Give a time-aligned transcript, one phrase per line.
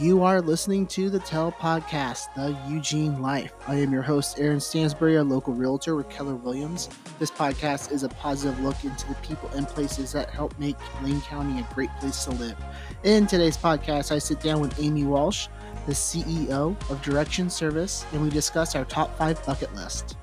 [0.00, 3.52] You are listening to the Tell Podcast, The Eugene Life.
[3.68, 6.88] I am your host, Aaron Stansbury, a local realtor with Keller Williams.
[7.18, 11.20] This podcast is a positive look into the people and places that help make Lane
[11.20, 12.56] County a great place to live.
[13.04, 15.48] In today's podcast, I sit down with Amy Walsh,
[15.84, 20.16] the CEO of Direction Service, and we discuss our top five bucket list.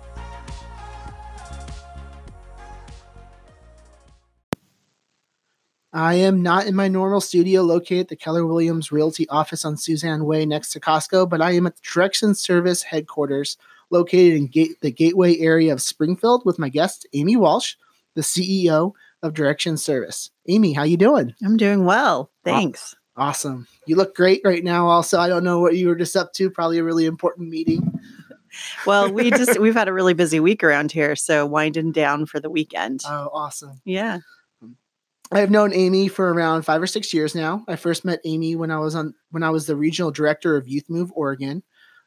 [5.94, 9.78] I am not in my normal studio located at the Keller Williams Realty office on
[9.78, 13.58] Suzanne Way next to Costco, but I am at the Direction Service headquarters
[13.90, 17.76] located in Gate- the Gateway area of Springfield with my guest Amy Walsh,
[18.16, 18.92] the CEO
[19.24, 20.30] of Direction Service.
[20.48, 21.34] Amy, how you doing?
[21.44, 22.30] I'm doing well.
[22.44, 22.96] Thanks.
[23.16, 23.66] Awesome.
[23.88, 25.20] You look great right now also.
[25.20, 27.94] I don't know what you were just up to, probably a really important meeting.
[28.88, 32.40] Well, we just we've had a really busy week around here, so winding down for
[32.40, 33.02] the weekend.
[33.06, 33.82] Oh, awesome.
[33.86, 34.20] yeah.
[35.32, 37.64] I have known Amy for around five or six years now.
[37.68, 40.68] I first met Amy when I was on when I was the regional director of
[40.68, 41.64] Youth Move Oregon.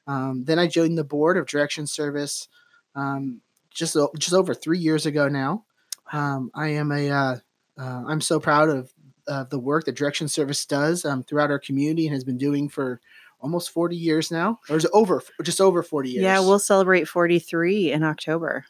[0.07, 2.49] Um, then I joined the board of Direction Service
[2.95, 3.41] um,
[3.71, 5.65] just just over three years ago now.
[6.13, 7.37] Um, I am a uh,
[7.79, 8.93] uh, I'm so proud of
[9.29, 12.69] uh, the work that Direction Service does um, throughout our community and has been doing
[12.69, 13.01] for
[13.41, 16.23] almost 40 years now, or is it over just over 40 years?
[16.23, 18.65] Yeah, we'll celebrate 43 in October.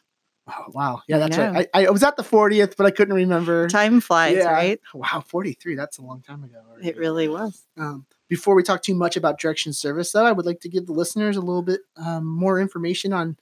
[0.47, 1.01] Oh, wow.
[1.07, 1.69] Yeah, that's right.
[1.73, 3.67] I, I was at the 40th, but I couldn't remember.
[3.69, 4.51] Time flies, Yeah.
[4.51, 4.79] right?
[4.93, 5.75] Wow, 43.
[5.75, 6.57] That's a long time ago.
[6.69, 6.89] already.
[6.89, 7.65] It really was.
[7.77, 10.87] Um, before we talk too much about direction service, though, I would like to give
[10.87, 13.37] the listeners a little bit um, more information on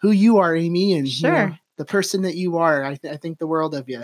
[0.00, 1.58] who you are, Amy, and you know, Sure.
[1.80, 2.84] The person that you are.
[2.84, 4.02] I, th- I think the world of you.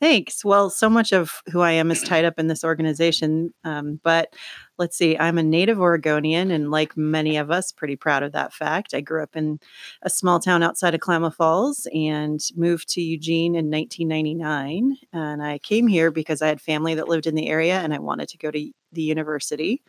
[0.00, 0.42] Thanks.
[0.42, 3.52] Well, so much of who I am is tied up in this organization.
[3.62, 4.34] Um, but
[4.78, 8.54] let's see, I'm a native Oregonian, and like many of us, pretty proud of that
[8.54, 8.94] fact.
[8.94, 9.60] I grew up in
[10.00, 14.96] a small town outside of Klamath Falls and moved to Eugene in 1999.
[15.12, 17.98] And I came here because I had family that lived in the area and I
[17.98, 19.82] wanted to go to the university.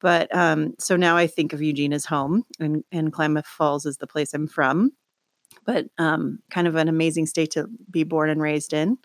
[0.00, 3.96] But um, so now I think of Eugene as home, and, and Klamath Falls is
[3.96, 4.92] the place I'm from.
[5.64, 8.98] But um, kind of an amazing state to be born and raised in.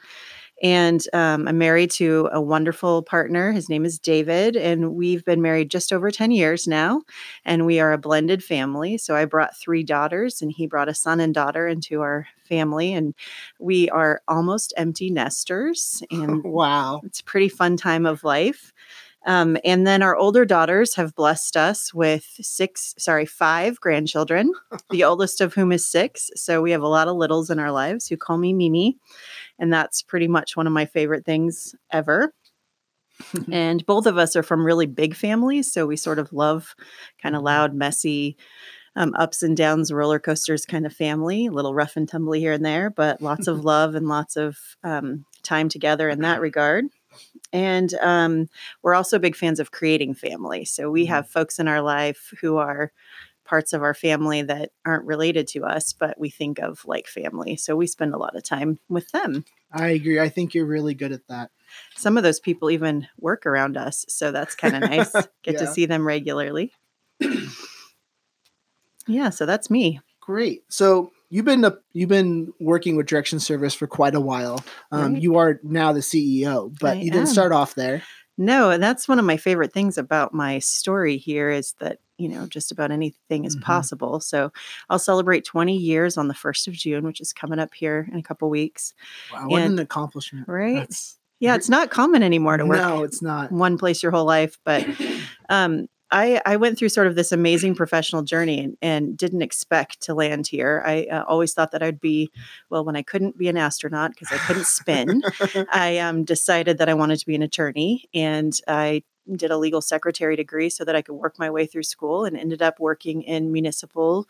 [0.63, 3.51] And um, I'm married to a wonderful partner.
[3.51, 7.03] His name is David, and we've been married just over 10 years now.
[7.45, 8.97] And we are a blended family.
[8.97, 12.93] So I brought three daughters, and he brought a son and daughter into our family.
[12.93, 13.13] And
[13.59, 16.01] we are almost empty nesters.
[16.09, 17.01] And wow.
[17.03, 18.73] it's a pretty fun time of life.
[19.25, 24.51] Um, and then our older daughters have blessed us with six, sorry, five grandchildren,
[24.89, 26.29] the oldest of whom is six.
[26.35, 28.97] So we have a lot of littles in our lives who call me Mimi.
[29.59, 32.33] And that's pretty much one of my favorite things ever.
[33.51, 35.71] and both of us are from really big families.
[35.71, 36.75] So we sort of love
[37.21, 38.37] kind of loud, messy,
[38.97, 42.53] um, ups and downs, roller coasters kind of family, a little rough and tumbly here
[42.53, 46.85] and there, but lots of love and lots of um, time together in that regard.
[47.53, 48.49] And um,
[48.81, 50.65] we're also big fans of creating family.
[50.65, 52.91] So we have folks in our life who are
[53.45, 57.55] parts of our family that aren't related to us, but we think of like family.
[57.55, 59.45] So we spend a lot of time with them.
[59.71, 60.19] I agree.
[60.19, 61.49] I think you're really good at that.
[61.95, 64.05] Some of those people even work around us.
[64.09, 65.11] So that's kind of nice.
[65.43, 65.59] Get Yeah.
[65.59, 66.73] to see them regularly.
[69.07, 69.99] yeah, so that's me.
[70.19, 70.63] Great.
[70.69, 74.63] So you've been a, you've been working with direction service for quite a while.
[74.91, 75.21] Um, Right.
[75.21, 78.03] You are now the CEO, but I you didn't start off there.
[78.37, 82.29] No, and that's one of my favorite things about my story here is that, you
[82.29, 83.63] know, just about anything is Mhm.
[83.63, 84.19] possible.
[84.19, 84.51] So
[84.91, 88.19] I'll celebrate 20 years on the 1st of June, which is coming up here in
[88.19, 88.93] a couple weeks.
[89.33, 90.47] Wow, what And- an accomplishment!
[90.47, 90.75] Right?
[90.75, 93.51] That's- Yeah, it's not common anymore to work no, it's not.
[93.51, 94.85] one place your whole life, but
[95.49, 100.01] um, I, I went through sort of this amazing professional journey and, and didn't expect
[100.03, 100.81] to land here.
[100.85, 102.31] I uh, always thought that I'd be,
[102.69, 105.21] well, when I couldn't be an astronaut because I couldn't spin,
[105.71, 109.03] I um, decided that I wanted to be an attorney and I
[109.35, 112.37] did a legal secretary degree so that I could work my way through school and
[112.37, 114.27] ended up working in municipal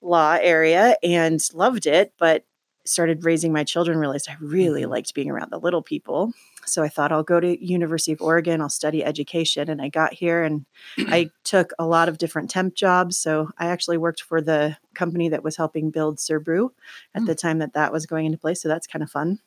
[0.00, 2.44] law area and loved it, but
[2.88, 4.90] started raising my children realized I really Mhm.
[4.90, 6.32] liked being around the little people.
[6.66, 10.12] So I thought I'll go to University of Oregon, I'll study education and I got
[10.12, 10.66] here and
[10.98, 13.16] I took a lot of different temp jobs.
[13.18, 16.70] So I actually worked for the company that was helping build Cerbrew
[17.14, 17.26] at Hmm.
[17.26, 18.60] the time that that was going into place.
[18.60, 19.38] So that's kind of fun.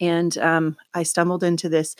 [0.00, 1.94] And um, I stumbled into this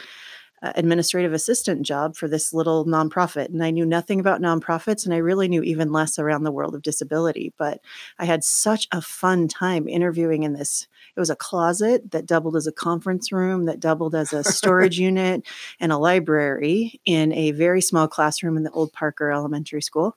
[0.63, 3.47] uh, administrative assistant job for this little nonprofit.
[3.47, 6.75] And I knew nothing about nonprofits, and I really knew even less around the world
[6.75, 7.53] of disability.
[7.57, 7.81] But
[8.19, 10.87] I had such a fun time interviewing in this.
[11.17, 14.99] It was a closet that doubled as a conference room, that doubled as a storage
[15.01, 15.47] unit,
[15.81, 20.17] and a library in a very small classroom in the old Parker Elementary School.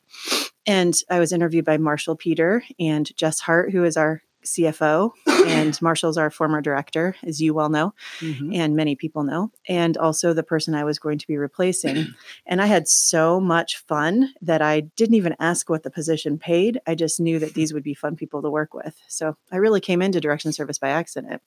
[0.66, 5.12] And I was interviewed by Marshall Peter and Jess Hart, who is our CFO,
[5.48, 8.56] and Marshall's our former director, as you well know, Mhm.
[8.56, 12.08] and many people know, and also the person I was going to be replacing.
[12.46, 16.80] and I had so much fun that I didn't even ask what the position paid.
[16.88, 18.96] I just knew that these would be fun people to work with.
[19.08, 21.42] So I really came into direction service by accident.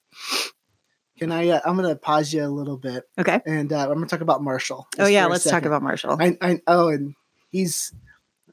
[1.19, 1.49] Can I?
[1.49, 3.41] Uh, I'm gonna pause you a little bit, Okay.
[3.47, 4.89] and uh, I'm gonna talk about Marshall.
[4.99, 6.17] Oh yeah, let's talk about Marshall.
[6.19, 7.15] I, I oh, and
[7.51, 7.93] he's.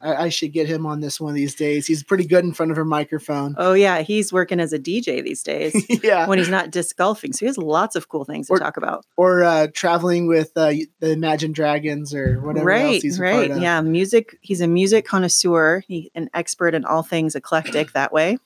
[0.03, 1.85] I, I should get him on this one of these days.
[1.87, 3.55] He's pretty good in front of a microphone.
[3.57, 7.33] oh yeah, he's working as a DJ these days yeah, when he's not disc golfing.
[7.33, 9.05] So he has lots of cool things to Or- talk about.
[9.17, 13.81] or uh, traveling with uh, the Imagine Dragons or whatever else right he's right yeah
[13.81, 18.37] music he's a music connoisseur he, an expert in all things eclectic that way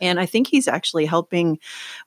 [0.00, 1.58] and i think he's actually helping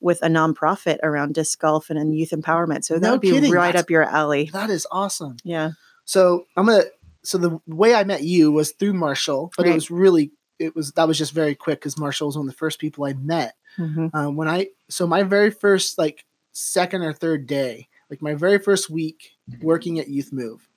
[0.01, 3.31] with a nonprofit around disc golf and, and youth empowerment so that No would be
[3.31, 5.37] kidding, right that's- up your alley That is awesome.
[5.43, 5.71] yeah
[6.05, 6.83] So I'm gonna.
[7.27, 10.91] So the way I met you was through Marshall, but it was really it was
[10.93, 13.55] that was just very quick because Marshall was one of the first people I met.
[13.77, 14.09] Mhm.
[14.13, 18.57] Um, when I so my very first like second or third day, like my very
[18.57, 19.31] first week
[19.61, 20.67] working at Youth Move,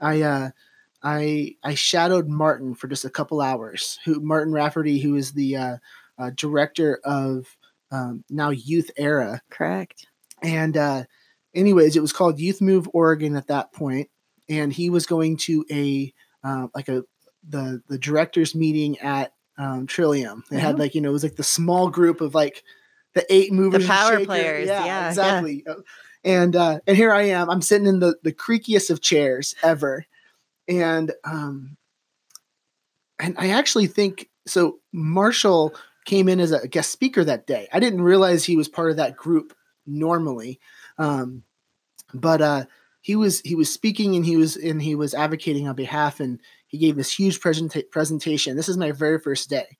[0.00, 0.50] I uh,
[1.02, 3.98] I I shadowed Martin for just a couple hours.
[4.04, 5.76] Who Martin Rafferty, who is the uh,
[6.18, 7.46] uh, director of
[7.90, 10.06] um, now Youth Era, correct
[10.42, 11.04] and uh,
[11.54, 14.08] anyways, it was called Youth Move Oregon at that point,
[14.48, 16.12] and he was going to a
[16.44, 17.04] uh, like a
[17.48, 20.44] the the directors meeting at um, Trillium.
[20.50, 20.78] They had Oh.
[20.78, 22.62] like you know it was like the small group of like
[23.14, 25.08] the eight movers, and power players, yeah, yeah.
[25.08, 25.64] exactly.
[26.24, 27.50] And uh, and here I am.
[27.50, 30.06] I'm sitting in the the creakiest of chairs ever,
[30.68, 31.76] and um,
[33.18, 34.78] and I actually think so.
[34.92, 35.74] Marshall
[36.04, 37.68] came in as a guest speaker that day.
[37.72, 39.54] I didn't realize he was part of that group
[39.86, 40.60] normally,
[40.98, 41.42] um,
[42.14, 42.64] but uh,
[43.00, 46.40] he was he was speaking and he was and he was advocating on behalf and
[46.66, 48.56] he gave this huge presenta- presentation.
[48.56, 49.78] This is my very first day.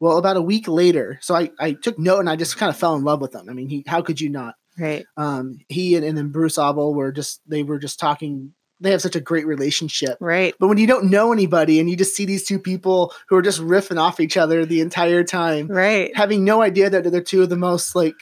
[0.00, 2.76] Well, about a week later, so I, I took note and I just kind of
[2.76, 3.48] fell in love with him.
[3.48, 4.54] I mean, he how could you not?
[4.78, 8.54] right Um, he and, and then Bruce Abel were just they were just talking.
[8.80, 10.18] They have such a great relationship.
[10.20, 13.34] right But when you don't know anybody and you just see these two people who
[13.34, 17.20] are just riffing off each other the entire time, right having no idea that they're
[17.20, 18.14] two of the most like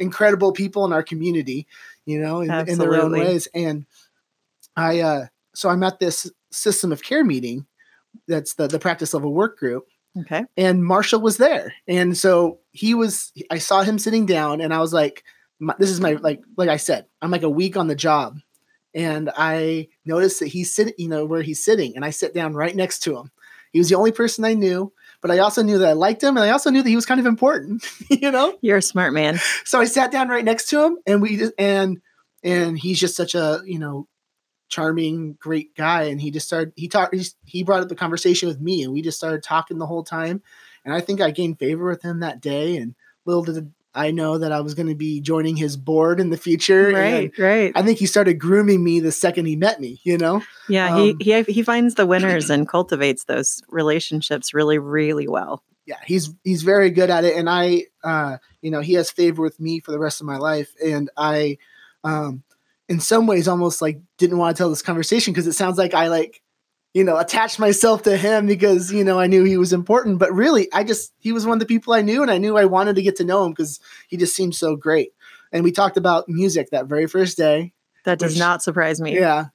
[0.00, 1.68] incredible people in our community,
[2.06, 3.48] you know, in, in their own ways.
[3.54, 3.86] And
[4.76, 7.66] I, uh, so I'm at this system of care meeting.
[8.26, 9.86] That's the, the practice level work group.
[10.18, 11.72] okay And Marshall was there.
[11.86, 15.24] And so he was, I saw him sitting down and I was like,
[15.58, 18.38] my, this is my, like, like I said, I'm like a week on the job.
[18.94, 21.94] And I noticed that he's sitting, you know, where he's sitting.
[21.94, 23.30] And I sit down right next to him.
[23.72, 24.92] He was the only person I knew,
[25.22, 26.36] but I also knew that I liked him.
[26.36, 28.56] And I also knew that he was kind of important, you know?
[28.60, 31.52] you're a smart man so I sat down right next to him, and we just
[31.58, 32.00] and
[32.42, 34.06] and he's just such a you know
[34.68, 38.48] charming, great guy, and he just started he talked he, he brought up the conversation
[38.48, 40.42] with me, and we just started talking the whole time,
[40.84, 42.94] and I think I gained favor with him that day, and
[43.26, 46.36] little did I know that I was going to be joining his board in the
[46.36, 50.00] future, and right right I think he started grooming me the second he met me,
[50.04, 50.42] you know.
[50.68, 55.62] yeah um, he, he he finds the winners and cultivates those relationships really really well
[55.90, 59.42] yeah, he's he's very good at it, and I, uh, you know, he has favor
[59.42, 61.58] with me for the rest of my life, and I,
[62.04, 62.44] um,
[62.88, 65.92] in some ways, almost like didn't want to tell this conversation because it sounds like
[65.92, 66.42] I like,
[66.94, 70.32] you know, attached myself to him because you know I knew he was important, but
[70.32, 72.64] really, I just he was one of the people I knew, and I knew I
[72.64, 75.12] wanted to get to know him because he just seemed so great,
[75.52, 77.72] and we talked about music that very first day,
[78.04, 79.46] that does Which- not surprise me yeah.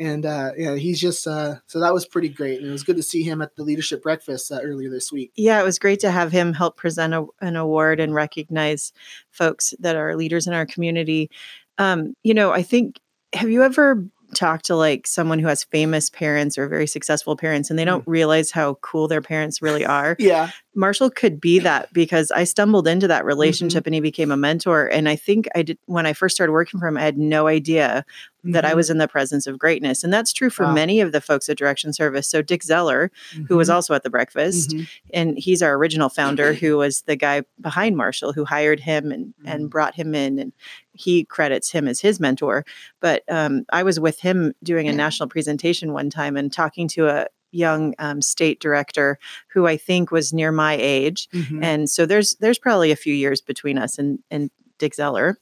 [0.00, 2.96] And uh, yeah, he's just uh, so that was pretty great, and it was good
[2.96, 5.32] to see him at the leadership breakfast uh, earlier this week.
[5.36, 8.92] Yeah, it was great to have him help present a, an award and recognize
[9.30, 11.30] folks that are leaders in our community.
[11.78, 13.00] Um, you know, I think,
[13.32, 17.70] have you ever talked to like someone who has famous parents or very successful parents
[17.70, 20.16] and they don't realize how cool their parents really are?
[20.28, 24.36] Yeah, Marshall could be that because I stumbled into that relationship and he became a
[24.36, 24.86] mentor.
[24.86, 27.46] And I think I did when I first started working for him, I had no
[27.48, 28.04] idea
[28.44, 28.76] that I Mhm.
[28.76, 30.04] was in the presence of greatness.
[30.04, 30.72] And that's true for Wow.
[30.74, 32.28] many of the folks at Direction Service.
[32.28, 33.10] So Dick Zeller,
[33.48, 33.74] who was Mhm.
[33.74, 34.74] also at the breakfast,
[35.12, 39.34] and he's our original founder who was the guy behind Marshall who hired him and
[39.44, 40.52] and brought him in and
[40.98, 42.64] he credits him as his mentor
[43.00, 47.06] but um, I was with him doing a national presentation one time and talking to
[47.08, 51.64] a young um, state director who I think was near my age Mhm.
[51.64, 55.38] and so there's there's probably a few years between us and and Dick Zeller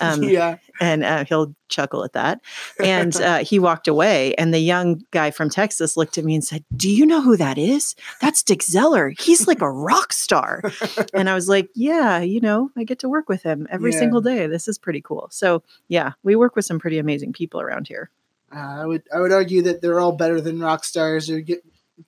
[0.00, 2.40] um, yeah, and uh, he'll chuckle at that.
[2.82, 6.44] And uh, he walked away, and the young guy from Texas looked at me and
[6.44, 7.94] said, "Do you know who that is?
[8.20, 9.10] That's Dick Zeller.
[9.18, 10.62] He's like a rock star."
[11.14, 13.98] and I was like, "Yeah, you know, I get to work with him every Yeah.
[13.98, 14.46] single day.
[14.46, 18.10] This is pretty cool." So yeah, we work with some pretty amazing people around here.
[18.54, 21.62] uh, I would I would argue that they're all better than rock stars or get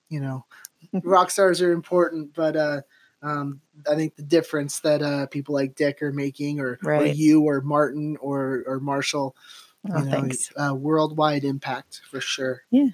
[0.08, 0.44] you know
[1.04, 2.80] rock stars are important, but uh,
[3.22, 3.60] Um,
[3.90, 7.60] I think the difference that uh, people like Dick are making, or, or you, or
[7.60, 9.36] Martin, or or Marshall,
[9.90, 10.04] Oh, you
[10.56, 12.62] know, uh, worldwide impact for sure.
[12.70, 12.88] Yeah.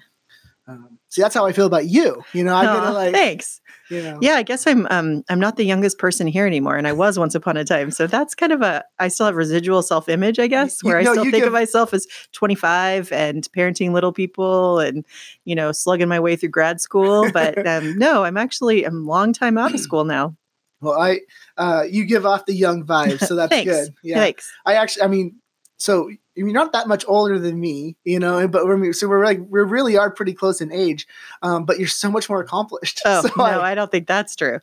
[0.69, 2.23] Um, see, that's how I feel about you.
[2.33, 3.59] You know, I to like, thanks.
[3.89, 6.87] you know, Yeah, I guess I'm um I'm not the youngest person here anymore, and
[6.87, 7.89] I was once upon a time.
[7.91, 11.01] So that's kind of a I still have residual self image, I guess, you- where
[11.01, 15.05] no, I still you think give- of myself as 25 and parenting little people and
[15.45, 17.29] you know slugging my way through grad school.
[17.33, 20.35] But um, no, I'm actually I'm a long time out of school now.
[20.81, 21.19] Well, I,
[21.57, 23.89] uh, you give off the young vibe, so that's good.
[24.01, 24.19] Yeah.
[24.19, 24.49] Thanks.
[24.65, 25.35] I actually, I mean,
[25.77, 26.09] so
[26.47, 29.61] you're not that much older than me, you know, but we're so we're like we
[29.61, 31.07] really are pretty close in age,
[31.41, 33.01] um, but you're so much more accomplished.
[33.05, 34.59] Oh so no, I, I don't think that's true.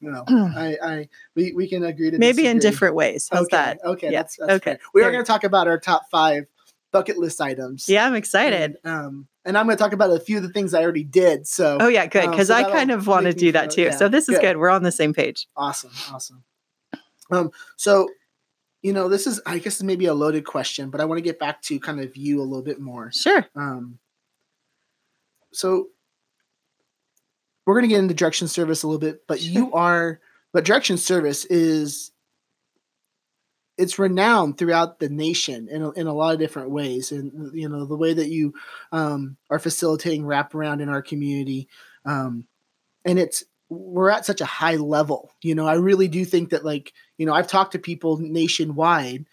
[0.00, 3.28] know, I, I, we, we can agree to Maybe in different ways.
[3.30, 3.78] How's okay, that?
[3.84, 4.70] Okay, Yeah, that's, that's okay.
[4.72, 4.78] fair.
[4.94, 6.44] We are going to talk about our top five
[6.92, 7.88] bucket list items.
[7.88, 8.76] Yeah, I'm excited.
[8.84, 11.04] And, um, and I'm going to talk about a few of the things I already
[11.04, 11.46] did.
[11.46, 12.24] So Oh yeah, good.
[12.24, 13.90] um, Because so I kind of want to do that feel- too.
[13.90, 14.42] yeah, so this is good.
[14.42, 14.56] good.
[14.58, 15.46] We're on the same page.
[15.56, 16.44] Awesome, awesome.
[17.30, 18.08] Um, so
[18.86, 21.40] you know, this is I guess maybe a loaded question, but I want to get
[21.40, 23.10] back to kind of you a little bit more.
[23.10, 23.44] Sure.
[23.56, 23.98] Um,
[25.52, 25.88] so
[27.64, 30.20] we're going to get into direction service a little bit, but you are,
[30.52, 32.12] but direction service is,
[33.76, 37.10] it's renowned throughout the nation in a, in a lot of different ways.
[37.10, 38.54] And, you know, the way that you
[38.92, 41.66] um, are facilitating wraparound in our community.
[42.04, 42.46] Um,
[43.04, 45.30] and it's, we're at such a high level.
[45.42, 49.26] You know, I really do think that, like, you know, I've talked to people nationwide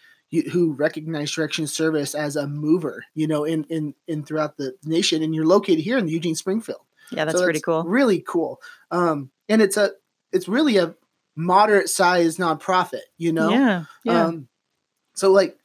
[0.51, 5.21] who recognize direction service as a mover, you know, in in in throughout the nation.
[5.21, 6.81] And you're located here in the Eugene Springfield.
[7.11, 7.83] Yeah, that's So pretty cool.
[7.83, 8.59] Really cool.
[8.89, 9.91] Um, and it's a
[10.31, 10.95] it's really a
[11.35, 13.49] moderate sized nonprofit, you know.
[13.49, 13.83] Yeah.
[14.03, 14.25] Yeah.
[14.25, 14.47] Um,
[15.13, 15.57] so like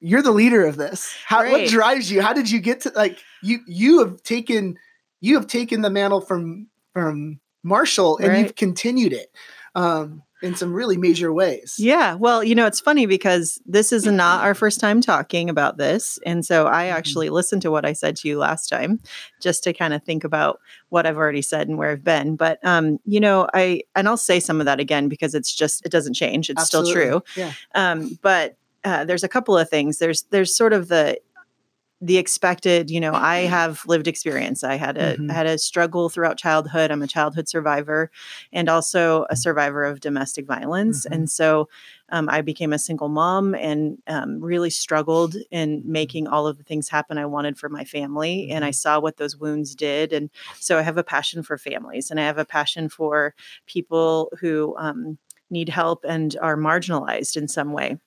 [0.00, 1.14] you're the leader of this.
[1.26, 2.22] How what drives you?
[2.22, 4.78] How did you get to like you you have taken
[5.20, 8.38] you have taken the mantle from from Marshall and Right.
[8.44, 9.30] you've continued it
[9.74, 11.76] um in some really major ways.
[11.78, 12.12] Yeah.
[12.14, 16.18] Well, you know, it's funny because this is not our first time talking about this.
[16.26, 16.92] And so I Mhm.
[16.92, 19.00] actually listened to what I said to you last time
[19.40, 22.36] just to kind of think about what I've already said and where I've been.
[22.36, 25.84] But, um, you know, I, and I'll say some of that again because it's just,
[25.86, 26.50] it doesn't change.
[26.50, 27.22] It's still true.
[27.34, 27.52] Yeah.
[27.74, 29.98] Um, but uh, there's a couple of things.
[29.98, 31.18] There's, there's sort of the,
[32.02, 34.62] the expected you know i have lived experience.
[34.62, 35.30] I had a Mhm.
[35.32, 36.90] Had a struggle throughout childhood.
[36.90, 38.10] I'm a childhood survivor
[38.52, 41.06] and also a survivor of domestic violence.
[41.06, 41.12] Mhm.
[41.14, 41.68] and so
[42.10, 46.64] um, i became a single mom and um, really struggled in making all of the
[46.64, 50.12] things happen i wanted for my family and i saw what those wounds did.
[50.12, 50.28] And
[50.60, 53.34] so i have a passion for families and i have a passion for
[53.66, 55.16] people who um,
[55.50, 57.98] need help and are marginalized in some way.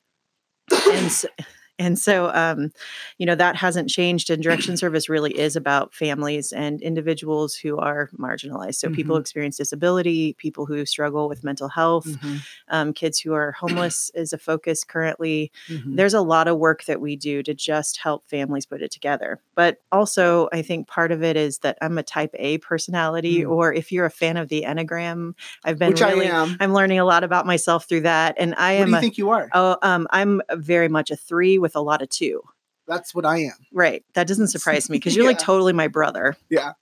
[0.91, 1.27] And so,
[1.79, 2.71] and so um,
[3.17, 7.77] you know that hasn't changed and direction service really is about families and individuals who
[7.77, 12.93] are marginalized so people who experience disability people who struggle with mental health Mhm, um,
[12.93, 15.95] kids who are homeless is a focus currently mhm.
[15.95, 19.39] there's a lot of work that we do to just help families put it together
[19.55, 23.49] but also i think part of it is that i'm a type a personality Mm.
[23.51, 25.33] or if you're a fan of the enneagram
[25.63, 26.57] i've been Which really I am.
[26.59, 29.01] i'm learning a lot about myself through that and i what am do you a,
[29.01, 29.49] think you are?
[29.53, 32.41] Oh, um, I'm very much a three with a lot of two.
[32.87, 33.53] That's what I am.
[33.71, 34.03] Right.
[34.15, 36.35] That doesn't surprise me because you're like totally my brother.
[36.49, 36.73] Yeah.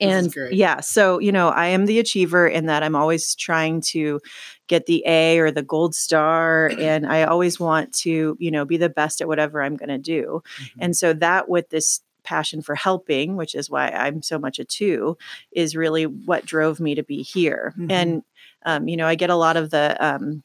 [0.00, 4.20] And yeah, so you know, I am the achiever in that I'm always trying to
[4.66, 8.76] get the A or the gold star, and I always want to, you know, be
[8.76, 10.42] the best at whatever I'm going to do.
[10.60, 10.70] Mhm.
[10.80, 14.64] And so that with this passion for helping, which is why I'm so much a
[14.64, 15.16] two,
[15.52, 17.72] is really what drove me to be here.
[17.78, 17.90] Mhm.
[17.90, 18.22] And
[18.66, 20.42] um, you know, I get a lot of the um,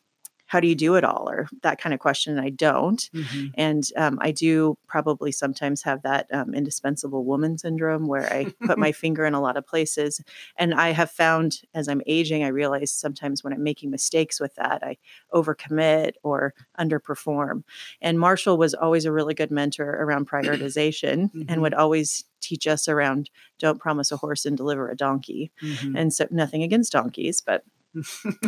[0.54, 3.02] how do you do it all or that kind of question, and I don't.
[3.12, 3.52] Mhm.
[3.56, 8.78] And um, I do probably sometimes have that um, indispensable woman syndrome where I put
[8.78, 10.22] my finger in a lot of places.
[10.56, 14.54] And I have found as I'm aging, I realize sometimes when I'm making mistakes with
[14.56, 14.98] that, I
[15.34, 17.64] overcommit or underperform.
[18.00, 21.46] And Marshall was always a really good mentor around prioritization Mhm.
[21.50, 25.50] and would always teach us around don't promise a horse and deliver a donkey.
[25.62, 25.98] Mhm.
[25.98, 27.64] And so nothing against donkeys, but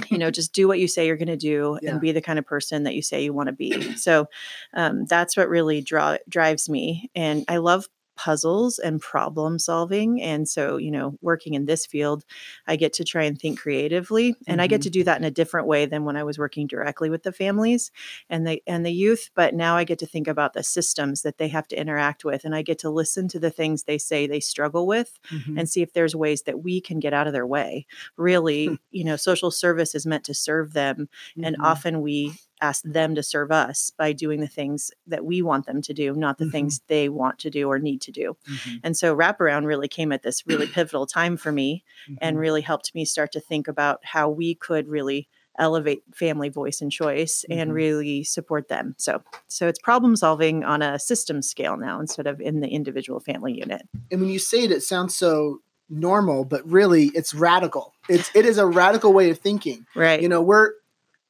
[0.09, 1.91] you know just do what you say you're going to do Yeah.
[1.91, 4.27] and be the kind of person that you say you want to be so
[4.73, 10.47] um, that's what really draw, drives me and i love puzzles and problem solving and
[10.47, 12.23] so you know working in this field
[12.67, 14.83] i get to try and think creatively and i get Mhm.
[14.83, 17.31] to do that in a different way than when i was working directly with the
[17.33, 17.91] families
[18.29, 21.37] and the and the youth but now i get to think about the systems that
[21.37, 24.27] they have to interact with and i get to listen to the things they say
[24.27, 25.59] they struggle with Mhm.
[25.59, 27.85] and see if there's ways that we can get out of their way.
[28.17, 31.09] Really, you know, social service is meant to serve them,
[31.43, 31.63] and Mhm.
[31.63, 35.81] often we ask them to serve us by doing the things that we want them
[35.81, 36.51] to do, not the Mhm.
[36.51, 38.37] things they want to do or need to do.
[38.49, 38.79] Mhm.
[38.83, 41.83] And so wraparound really came at this really pivotal time for me
[42.21, 42.39] and Mhm.
[42.39, 46.91] really helped me start to think about how we could really elevate family voice and
[46.91, 47.75] choice and Mhm.
[47.75, 48.93] really support them.
[48.97, 53.19] So so it's problem solving on a system scale now instead of in the individual
[53.21, 53.83] family unit.
[54.11, 57.93] and when you say it, it sounds so normal, but really it's radical.
[58.09, 59.85] It's it is a radical way of thinking.
[59.95, 60.21] Right.
[60.21, 60.73] You know, we're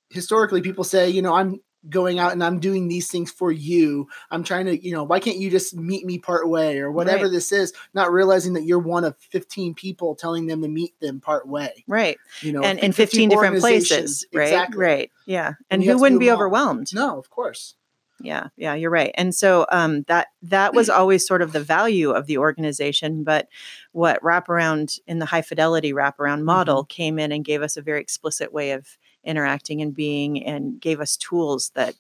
[0.10, 4.08] historically people say, you know, I'm going out and I'm doing these things for you.
[4.32, 7.26] I'm trying to, you know, why can't you just meet me part way or whatever
[7.26, 7.32] Right.
[7.32, 11.22] this is, not realizing that you're one of 15 people telling them to meet them
[11.22, 11.84] part way.
[11.88, 12.18] right.
[12.42, 14.44] You know, and in 15 different places, right?
[14.44, 14.78] Exactly.
[14.80, 15.12] Right.
[15.28, 15.54] Yeah.
[15.70, 16.36] And, you who wouldn't be all.
[16.38, 16.88] overwhelmed?
[16.94, 17.76] No, of course.
[18.22, 19.12] Yeah, yeah, you're right.
[19.16, 23.24] And so um, that that was always sort of the value of the organization.
[23.26, 23.48] But
[23.92, 26.88] what wraparound in the high fidelity wraparound model Mm-hmm.
[26.96, 31.00] came in and gave us a very explicit way of interacting and being, and gave
[31.02, 31.96] us tools that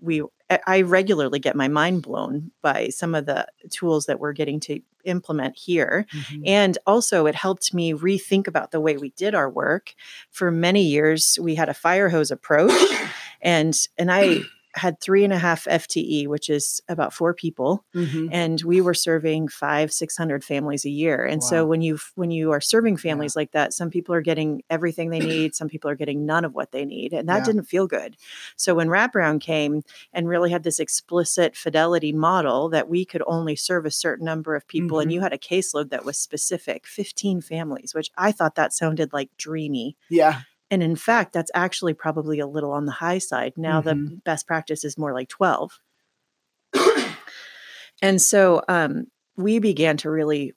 [0.00, 0.22] we.
[0.66, 4.80] I- regularly get my mind blown by some of the tools that we're getting to
[5.04, 6.06] implement here.
[6.12, 6.42] Mhm.
[6.44, 9.94] And also, it helped me rethink about the way we did our work.
[10.32, 12.72] For many years, we had a fire hose approach,
[13.40, 14.40] and and I
[14.74, 18.28] had three and a half FTE, which is about four people, Mhm.
[18.30, 21.24] and we were serving five, six hundred families a year.
[21.24, 24.62] And so when you when you are serving families like that, some people are getting
[24.70, 27.44] everything they need, some people are getting none of what they need, and that Yeah.
[27.44, 28.16] didn't feel good.
[28.56, 33.56] So when wraparound came and really had this explicit fidelity model that we could only
[33.56, 35.14] serve a certain number of people, and Mhm.
[35.14, 39.30] you had a caseload that was specific, fifteen families, which I thought that sounded like
[39.36, 39.96] dreamy.
[40.08, 40.42] Yeah.
[40.70, 43.54] And in fact, that's actually probably a little on the high side.
[43.56, 44.22] Now the Mhm.
[44.24, 45.80] best practice is more like 12.
[48.02, 50.54] and so um, we began to really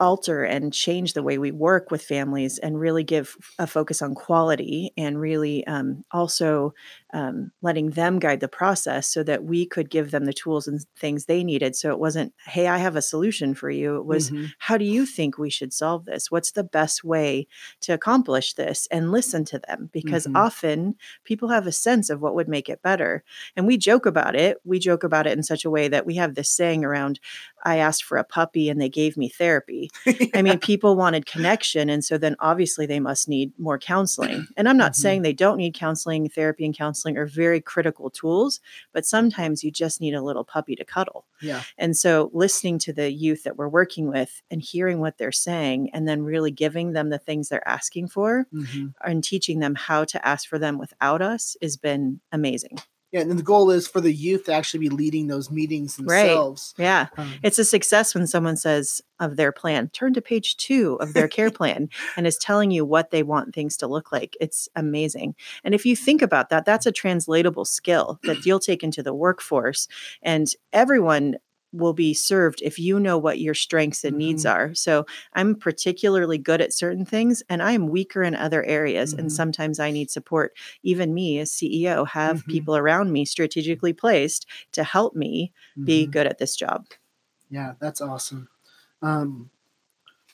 [0.00, 4.14] alter and change the way we work with families and really give a focus on
[4.14, 6.72] quality and really um, also
[7.12, 10.84] um, letting them guide the process so that we could give them the tools and
[10.96, 11.74] things they needed.
[11.74, 13.96] So it wasn't hey i have a solution for you.
[13.96, 14.52] It was Mhm.
[14.58, 16.30] how do you think we should solve this?
[16.30, 17.46] What's the best way
[17.82, 18.86] to accomplish this?
[18.90, 20.34] and listen to them because Mhm.
[20.34, 23.22] often people have a sense of what would make it better.
[23.56, 24.58] And we joke about it.
[24.64, 27.20] We joke about it in such a way that we have this saying around
[27.64, 29.87] i asked for a puppy and they gave me therapy
[30.34, 31.88] I mean, people wanted connection.
[31.88, 34.46] And so then obviously they must need more counseling.
[34.56, 34.96] And I'm not Mhm.
[34.96, 36.28] saying they don't need counseling.
[36.28, 38.60] Therapy and counseling are very critical tools,
[38.92, 41.24] but sometimes you just need a little puppy to cuddle.
[41.40, 41.62] Yeah.
[41.76, 45.90] And so listening to the youth that we're working with and hearing what they're saying,
[45.92, 48.94] and then really giving them the things they're asking for Mhm.
[49.04, 52.78] and teaching them how to ask for them without us has been amazing.
[53.12, 53.20] Yeah.
[53.20, 56.74] And then the goal is for the youth to actually be leading those meetings themselves.
[56.78, 56.84] Right.
[56.84, 57.06] Yeah.
[57.16, 61.14] Um, It's a success when someone says of their plan, turn to page two of
[61.14, 64.36] their care plan and is telling you what they want things to look like.
[64.40, 65.34] It's amazing.
[65.64, 69.14] And if you think about that, that's a translatable skill that you'll take into the
[69.14, 69.88] workforce.
[70.22, 71.36] And everyone
[71.72, 74.50] will be served if you know what your strengths and needs Mhm.
[74.50, 74.74] are.
[74.74, 75.04] So
[75.34, 79.12] I'm particularly good at certain things and I'm weaker in other areas.
[79.12, 79.32] And Mhm.
[79.32, 80.56] sometimes I need support.
[80.82, 82.46] Even me as CEO have Mhm.
[82.46, 85.52] people around me strategically placed to help me
[85.84, 86.10] be mhm.
[86.10, 86.86] good at this job.
[87.50, 88.48] Yeah, that's awesome.
[89.02, 89.50] Um,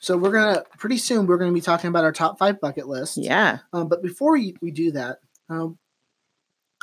[0.01, 3.17] so we're gonna pretty soon we're gonna be talking about our top five bucket list.
[3.19, 3.61] Yeah.
[3.73, 5.79] Um, but before we, we do that, um,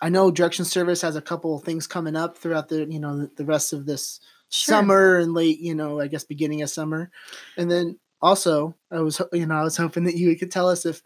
[0.02, 3.18] I know Direction Service has a couple of things coming up throughout the you know
[3.18, 4.20] the, the rest of this
[4.52, 4.76] Sure.
[4.76, 7.10] summer and late you know I guess beginning of summer,
[7.58, 10.86] and then also I was you know I was hoping that you could tell us
[10.86, 11.02] if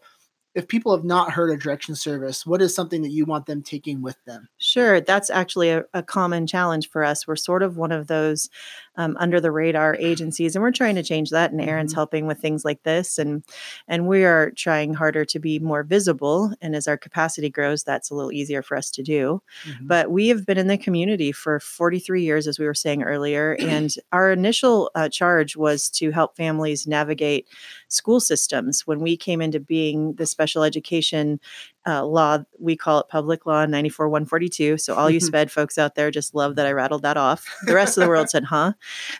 [0.56, 3.62] if people have not heard of Direction Service, what is something that you want them
[3.62, 4.48] taking with them?
[4.56, 7.26] Sure, that's actually a, a common challenge for us.
[7.26, 8.48] We're sort of one of those
[8.96, 11.50] um, under the radar agencies, and we're trying to change that.
[11.52, 11.96] And Aaron's Mhm.
[11.96, 13.42] helping with things like this, and
[13.88, 16.52] and we are trying harder to be more visible.
[16.60, 19.42] And as our capacity grows, that's a little easier for us to do.
[19.66, 19.88] Mhm.
[19.88, 23.56] But we have been in the community for 43 years, as we were saying earlier.
[23.60, 27.46] And our initial uh, charge was to help families navigate
[27.88, 28.86] school systems.
[28.86, 31.40] When we came into being the special education
[31.86, 34.78] uh, law, we call it Public Law 94 142.
[34.78, 37.46] So, all you SPED folks out there just love that I rattled that off.
[37.66, 38.72] The rest of the world said, huh?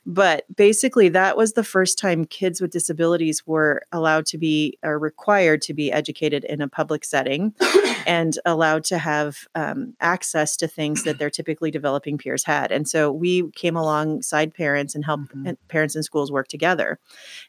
[0.05, 4.98] But basically, that was the first time kids with disabilities were allowed to be or
[4.98, 7.55] required to be educated in a public setting
[8.07, 12.72] and allowed to have um, access to things that their typically developing peers had.
[12.72, 15.57] And so we came alongside parents and helped Mhm.
[15.68, 16.98] parents and schools work together.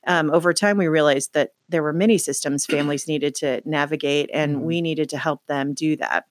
[0.06, 4.58] Um, over time, we realized that there were many systems families needed to navigate, and
[4.58, 4.62] Mhm.
[4.62, 6.26] we needed to help them do that.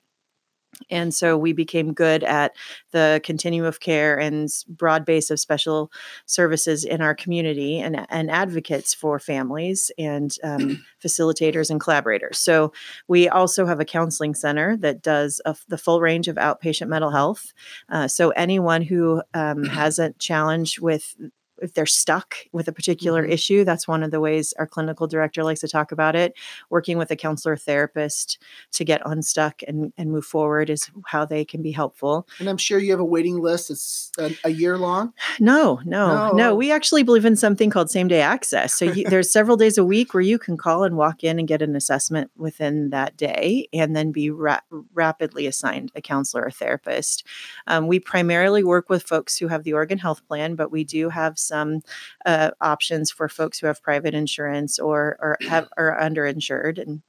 [0.91, 2.55] And so we became good at
[2.93, 5.91] the continuum of care and broad base of special
[6.27, 12.39] services in our community and, and advocates for families and um, facilitators and collaborators.
[12.39, 12.73] So
[13.09, 17.11] we also have a counseling center that does a, the full range of outpatient mental
[17.11, 17.53] health.
[17.89, 21.15] Uh, so anyone who um, has a challenge with
[21.61, 23.33] if they're stuck with a particular mm-hmm.
[23.33, 26.35] issue that's one of the ways our clinical director likes to talk about it.
[26.71, 28.43] Working with a counselor therapist
[28.73, 32.29] to get unstuck and, and move forward is how they can be helpful.
[32.39, 35.13] And i'm sure you have a waiting list it's a, a year long?
[35.41, 36.33] No, no no.
[36.33, 36.55] No.
[36.55, 38.75] We actually believe in something called same day access.
[38.75, 41.49] So you, there's several days a week where you can call and walk in and
[41.49, 44.61] get an assessment within that day and then be ra-
[44.95, 47.27] rapidly assigned a counselor or therapist.
[47.67, 51.09] Um, we primarily work with folks who have the oregon health plan but we do
[51.09, 51.81] have some
[52.25, 57.03] uh, options for folks who have private insurance or or have are underinsured and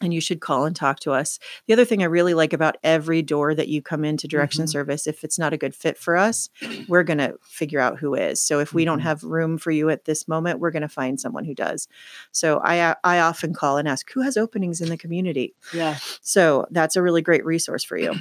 [0.00, 1.38] and you should call and talk to us.
[1.66, 4.70] The other thing I really like about every door that you come into direction mm-hmm.
[4.70, 6.50] service, if it's not a good fit for us,
[6.88, 8.42] we're going to figure out who is.
[8.42, 8.92] So if we mm-hmm.
[8.92, 11.86] don't have room for you at this moment, we're going to find someone who does.
[12.32, 15.54] So I I often call and ask who has openings in the community.
[15.72, 15.98] Yeah.
[16.22, 18.14] So that's a really great resource for you.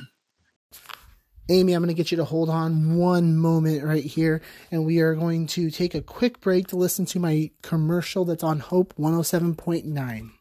[1.50, 5.00] Amy, I'm going to get you to hold on one moment right here, and we
[5.00, 8.94] are going to take a quick break to listen to my commercial that's on Hope
[8.98, 10.32] 107.9.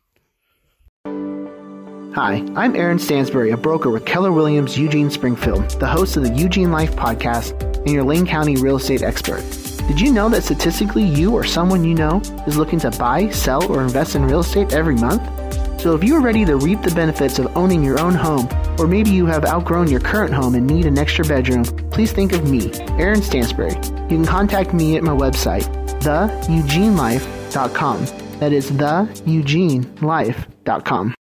[2.15, 6.35] Hi, I'm Aaron Stansbury, a broker with Keller Williams Eugene Springfield, the host of the
[6.35, 9.43] Eugene Life podcast and your Lane County real estate expert.
[9.89, 13.65] Did you know that statistically you or someone you know is looking to buy, sell,
[13.73, 15.23] or invest in real estate every month?
[15.83, 18.87] So if you are ready to reap the benefits of owning your own home, or
[18.87, 22.49] maybe you have outgrown your current home and need an extra bedroom, please think of
[22.49, 23.73] me, Aaron Stansbury.
[23.73, 25.65] You can contact me at my website,
[26.01, 28.07] theeugenelife.com.
[28.39, 31.15] That is theeugenelife.com.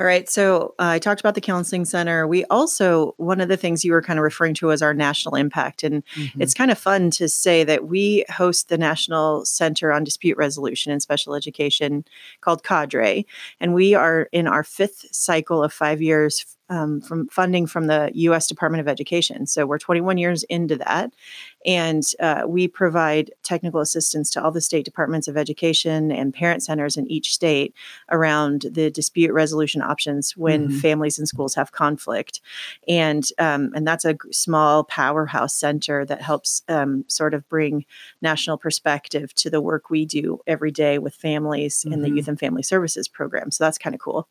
[0.00, 0.30] All right.
[0.30, 2.26] So uh, I talked about the counseling center.
[2.26, 5.34] We also, one of the things you were kind of referring to was our national
[5.34, 5.82] impact.
[5.82, 6.40] And mm-hmm.
[6.40, 10.90] it's kind of fun to say that we host the National Center on Dispute Resolution
[10.90, 12.06] and Special Education
[12.40, 13.26] called Cadre.
[13.60, 18.10] And we are in our fifth cycle of five years um, from funding from the
[18.14, 19.46] US Department of Education.
[19.46, 21.12] So we're 21 years into that.
[21.66, 26.62] And uh, we provide technical assistance to all the state departments of education and parent
[26.62, 27.74] centers in each state
[28.10, 30.78] around the dispute resolution options when mm-hmm.
[30.78, 32.40] families and schools have conflict.
[32.88, 37.84] And, um, and that's a small powerhouse center that helps um, sort of bring
[38.22, 41.92] national perspective to the work we do every day with families mm-hmm.
[41.92, 42.16] in the mm-hmm.
[42.16, 43.50] Youth and Family Services program.
[43.50, 44.28] So that's kind of cool.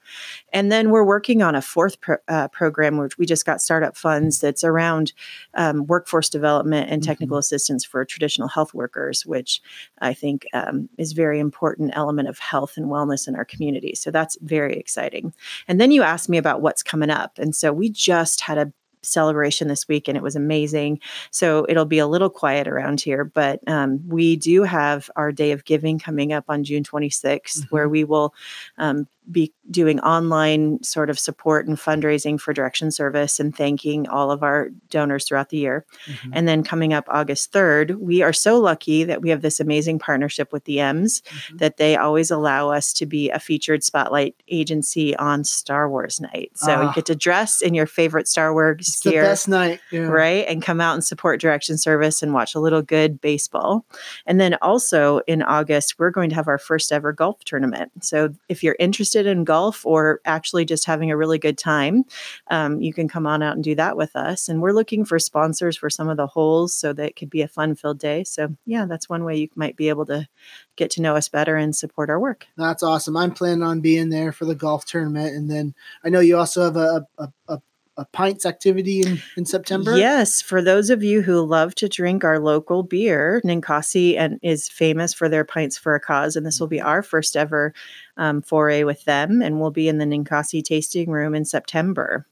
[0.52, 3.96] And then we're working on a fourth pro- uh, program, which we just got startup
[3.96, 5.13] funds that's around
[5.54, 7.39] um, workforce development and technical mm-hmm.
[7.39, 9.62] assistance for traditional health workers, which
[9.99, 13.95] I think um, is very important element of health and wellness in our community.
[13.95, 15.34] So that's very exciting.
[15.67, 17.38] And then you asked me about what's coming up.
[17.38, 20.99] And so we just had a celebration this week and it was amazing.
[21.32, 25.51] So it'll be a little quiet around here, but um, we do have our day
[25.51, 27.62] of giving coming up on June 26th, mm-hmm.
[27.69, 28.34] where we will
[28.77, 34.32] um, be doing online sort of support and fundraising for direction service and thanking all
[34.32, 35.86] of our donors throughout the year.
[36.06, 36.32] Mm-hmm.
[36.34, 40.00] And then coming up August 3rd, we are so lucky that we have this amazing
[40.00, 41.58] partnership with the Ems mm-hmm.
[41.58, 46.52] that they always allow us to be a featured spotlight agency on Star Wars night.
[46.56, 46.94] So you ah.
[46.94, 49.24] get to dress in your favorite Star Wars it's gear.
[49.24, 49.80] best night.
[49.92, 50.02] Yeah.
[50.02, 50.46] Right.
[50.48, 53.86] And come out and support direction service and watch a little good baseball.
[54.26, 57.92] And then also in August, we're going to have our first ever golf tournament.
[58.04, 62.05] So if you're interested interested in golf or actually just having a really good time,
[62.49, 64.49] um, you can come on out and do that with us.
[64.49, 67.41] And we're looking for sponsors for some of the holes so that it could be
[67.41, 68.23] a fun filled day.
[68.23, 70.27] So, yeah, that's one way you might be able to
[70.75, 72.47] get to know us better and support our work.
[72.58, 73.17] That's awesome.
[73.17, 75.36] I'm planning on being there for the golf tournament.
[75.36, 77.62] And then I know you also have a, a, a
[77.99, 79.97] a pints activity in, in September?
[79.97, 84.67] Yes, for those of you who love to drink our local beer, Ninkasi and is
[84.69, 86.88] famous for their pints for a cause, and this will be mm-hmm.
[86.88, 87.73] our first ever
[88.17, 92.25] um, foray with them, and we'll be in the Ninkasi tasting room in September.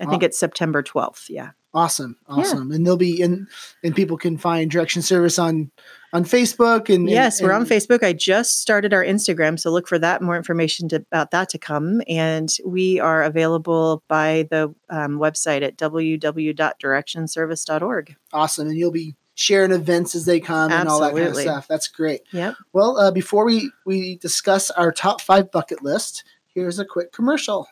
[0.00, 1.28] I think it's September 12th.
[1.28, 1.50] Yeah.
[1.74, 2.16] Awesome.
[2.26, 2.70] Awesome.
[2.70, 2.76] Yeah.
[2.76, 3.46] And they'll be in
[3.82, 5.70] and people can find direction service on
[6.12, 8.02] on Facebook and Yes, and, we're on Facebook.
[8.02, 11.58] I just started our Instagram, so look for that more information to, about that to
[11.58, 18.16] come and we are available by the um, website at www.directionservice.org.
[18.32, 18.68] Awesome.
[18.68, 20.80] And you'll be sharing events as they come Absolutely.
[20.80, 21.68] and all that kind of stuff.
[21.68, 22.22] That's great.
[22.32, 22.54] Yep.
[22.72, 27.66] Well, uh, before we we discuss our top 5 bucket list, here's a quick commercial.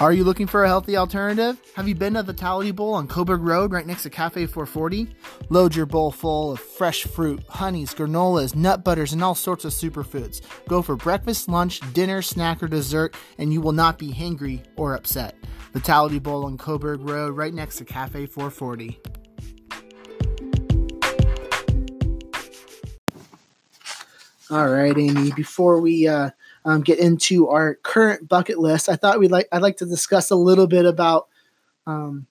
[0.00, 1.60] Are you looking for a healthy alternative?
[1.76, 5.14] Have you been to the Vitality Bowl on Coburg Road right next to Cafe 440?
[5.50, 9.72] Load your bowl full of fresh fruit, honeys, granolas, nut butters, and all sorts of
[9.72, 10.40] superfoods.
[10.66, 14.96] Go for breakfast, lunch, dinner, snack, or dessert, and you will not be hangry or
[14.96, 15.36] upset.
[15.72, 19.00] Vitality Bowl on Coburg Road right next to Cafe 440.
[24.50, 25.30] All right, Amy.
[25.32, 26.30] Before we uh,
[26.64, 30.30] um, get into our current bucket list, I thought we'd like I'd like to discuss
[30.30, 31.28] a little bit about
[31.86, 32.26] um,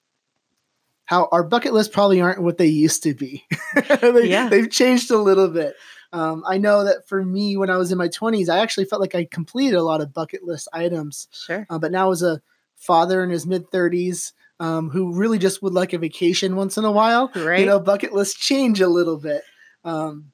[1.06, 3.44] how our bucket lists probably aren't what they used to be.
[4.00, 4.48] they, Yeah.
[4.48, 5.74] They've changed a little bit.
[6.12, 9.00] Um, I know that for me, when I was in my 20s, I actually felt
[9.00, 11.28] like I completed a lot of bucket list items.
[11.32, 11.66] Sure.
[11.68, 12.40] Uh, but now, as a
[12.76, 16.84] father in his mid 30s, um, who really just would like a vacation once in
[16.84, 17.60] a while, Right.
[17.60, 19.42] you know, bucket lists change a little bit.
[19.84, 20.30] Um,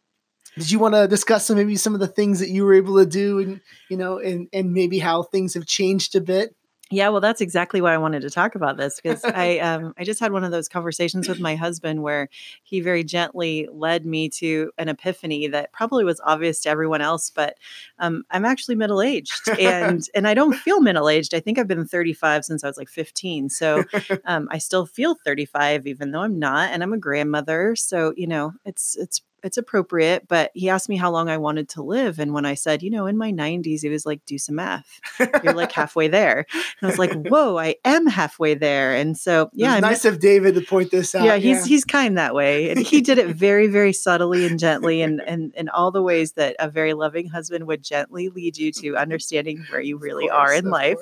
[0.57, 2.97] did you want to discuss some maybe some of the things that you were able
[2.99, 6.55] to do, and you know, and and maybe how things have changed a bit?
[6.93, 10.03] Yeah, well, that's exactly why I wanted to talk about this because I um, I
[10.03, 12.29] just had one of those conversations with my husband where
[12.65, 17.31] he very gently led me to an epiphany that probably was obvious to everyone else,
[17.31, 17.57] but
[18.01, 21.33] um, I'm actually middle aged and and I don't feel middle aged.
[21.33, 23.85] I think I've been 35 since I was like 15, so
[24.25, 28.27] um, I still feel 35 even though I'm not, and I'm a grandmother, so you
[28.27, 30.29] know it's it's it's appropriate.
[30.29, 32.91] But he asked me how long I wanted to live, and when I said, you
[32.91, 35.01] know, in my 90s, he was like, do some math.
[35.43, 36.47] You're like halfway there.
[36.53, 38.95] And I was like, whoa, I am halfway there.
[38.95, 41.25] And so, yeah, it's nice of David to point this out.
[41.25, 45.03] yeah, he's he's kind that way, and he did it very, very subtly and gently,
[45.03, 48.73] and and in all the ways that a very loving husband would gently lead you
[48.73, 50.99] to understanding where you really course, are in life.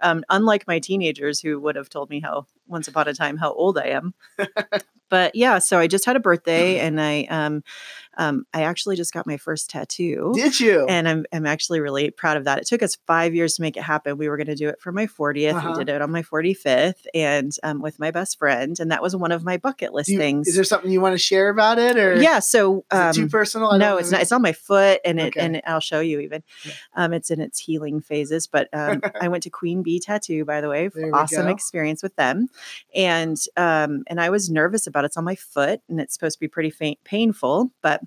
[0.00, 3.52] Um, unlike my teenagers who would have told me how once upon a time how
[3.52, 4.14] old I am.
[5.08, 7.62] but yeah, so I just had a birthday, and I um,
[8.16, 10.32] um, I actually just got my first tattoo.
[10.34, 10.86] Did you?
[10.86, 12.58] And I'm I'm actually really proud of that.
[12.58, 14.18] It took us five years to make it happen.
[14.18, 15.54] We were going to do it for my 40th.
[15.54, 15.74] Uh-huh.
[15.76, 19.16] We did it on my 45th, and um, with my best friend, and that was
[19.16, 20.48] one of my bucket list you- things.
[20.48, 22.38] Is there something you want to share about it, or yeah.
[22.38, 23.70] So it too um, personal?
[23.72, 24.22] I no, it's not.
[24.22, 25.40] It's on my foot, and it Okay.
[25.40, 26.42] and I'll show you even.
[26.94, 28.46] Um, it's in its healing phases.
[28.46, 30.90] But um, I went to Queen Bee Tattoo, by the way.
[31.12, 31.50] Awesome go.
[31.50, 32.48] experience with them,
[32.94, 35.06] and um, and I was nervous about it.
[35.06, 38.00] It's on my foot, and it's supposed to be pretty fa- painful, but.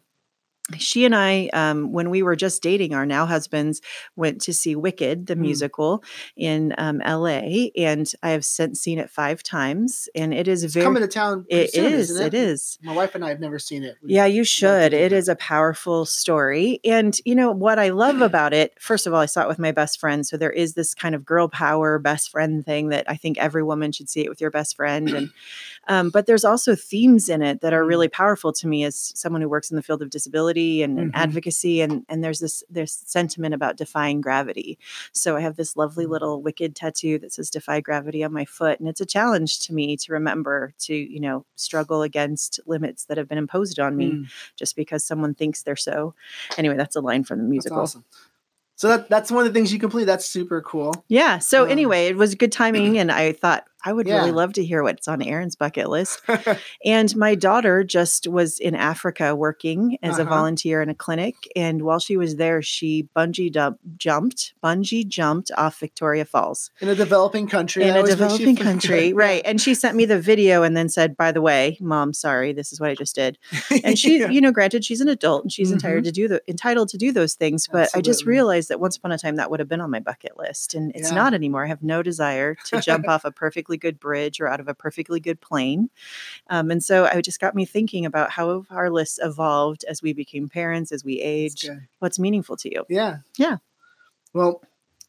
[0.78, 3.82] She and I, um, when we were just dating, our now husbands
[4.18, 5.40] went to see Wicked, the Mm.
[5.40, 6.04] musical,
[6.36, 10.74] in um, LA, and I have since seen it five times, and it is it's
[10.74, 10.84] very.
[10.84, 11.46] coming to town.
[11.48, 12.10] It soon, is.
[12.12, 12.78] isn't It is.
[12.84, 13.96] My wife and I have never seen it.
[14.04, 14.94] We- Yeah, you should.
[14.94, 16.82] It is a powerful story.
[16.84, 19.60] And, you know, what I love about it, first of all, I saw it with
[19.60, 20.28] my best friend.
[20.28, 23.64] So there is this kind of girl power best friend thing that I think every
[23.64, 25.10] woman should see it with your best friend.
[25.10, 25.30] And,
[25.88, 27.88] um, but there's also themes in it that are Mm.
[27.88, 31.12] really powerful to me as someone who works in the field of disability and, and
[31.14, 31.16] Mhm.
[31.16, 31.82] advocacy.
[31.82, 34.78] And, and there's this, there's sentiment about defying gravity.
[35.14, 36.10] So I have this lovely Mm.
[36.10, 38.80] little wicked tattoo that says defy gravity on my foot.
[38.80, 43.18] And it's a challenge to me to remember to, you know, struggle against limits that
[43.18, 46.14] have been imposed on me Mm, just because someone thinks they're so.
[46.58, 47.82] Anyway, that's a line from the that's musical.
[47.82, 48.04] awesome.
[48.76, 50.06] So that that's one of the things you complete.
[50.06, 51.04] That's super cool.
[51.08, 51.40] Yeah.
[51.40, 54.66] So Um, anyway, it was good timing, and I thought I would really love to
[54.66, 56.22] hear what's on Aaron's bucket list.
[56.86, 60.30] And my daughter just was in Africa working as a Uh-huh.
[60.36, 65.52] volunteer in a clinic, and while she was there, she bungee dump, jumped, bungee jumped
[65.58, 67.84] off Victoria Falls in a developing country.
[67.84, 69.42] in a always makes you developing country, right?
[69.46, 72.72] And she sent me the video and then said, "By the way, mom, sorry, this
[72.72, 73.38] is what I just did."
[73.84, 74.30] and she Yeah.
[74.30, 75.74] you know granted she's an adult and she's Mhm.
[75.74, 78.98] entitled to do the entitled to do those things but i just realized that once
[78.98, 81.16] upon a time that would have been on my bucket list and it's Yeah.
[81.16, 83.32] not anymore i have no desire to jump off a
[83.68, 85.90] perfectly good bridge or out of a perfectly good plane
[86.50, 90.14] um, and so it just got me thinking about how our lists evolved as we
[90.14, 91.66] became parents as we age
[92.00, 93.18] what's meaningful to you Yeah.
[93.38, 93.58] Yeah.
[94.34, 94.62] Well,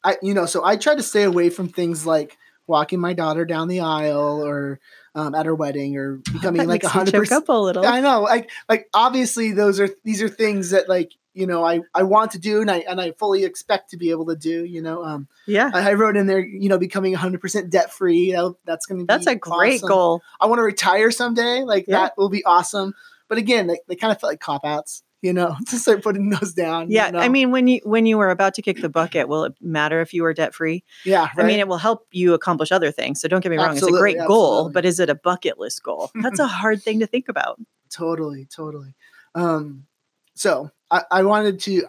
[0.05, 3.45] I you know, so I try to stay away from things like walking my daughter
[3.45, 4.81] down the aisle or
[5.15, 7.45] um, at her wedding or becoming like a hundred percent.
[7.45, 11.13] up a little I know, like like obviously those are these are things that like
[11.39, 14.11] you know I I want to do and I and I fully expect to be
[14.11, 14.65] able to do.
[14.65, 17.93] You know, um, yeah I, I wrote in there, you know, becoming hundred percent debt
[17.93, 18.33] free.
[18.33, 19.89] That, that's going to be that's a great awesome.
[19.89, 21.63] goal I want to retire someday.
[21.63, 21.99] Like Yeah.
[22.01, 22.95] that will be awesome.
[23.29, 25.03] But again, they, they kind of felt like cop outs.
[25.21, 26.91] You know, to start putting those down.
[26.91, 29.45] you yeah i mean when you when you were about to kick the bucket will
[29.47, 32.71] it matter if you were debt free yeah, I mean, it will help you accomplish
[32.71, 33.21] other things.
[33.21, 35.59] So don't get me wrong; it's a Absolutely, great goal, but is it a bucket
[35.59, 36.11] list goal?
[36.23, 37.59] That's a hard thing to think about.
[37.91, 38.95] totally totally
[39.35, 39.87] um
[40.35, 41.85] so i, I wanted to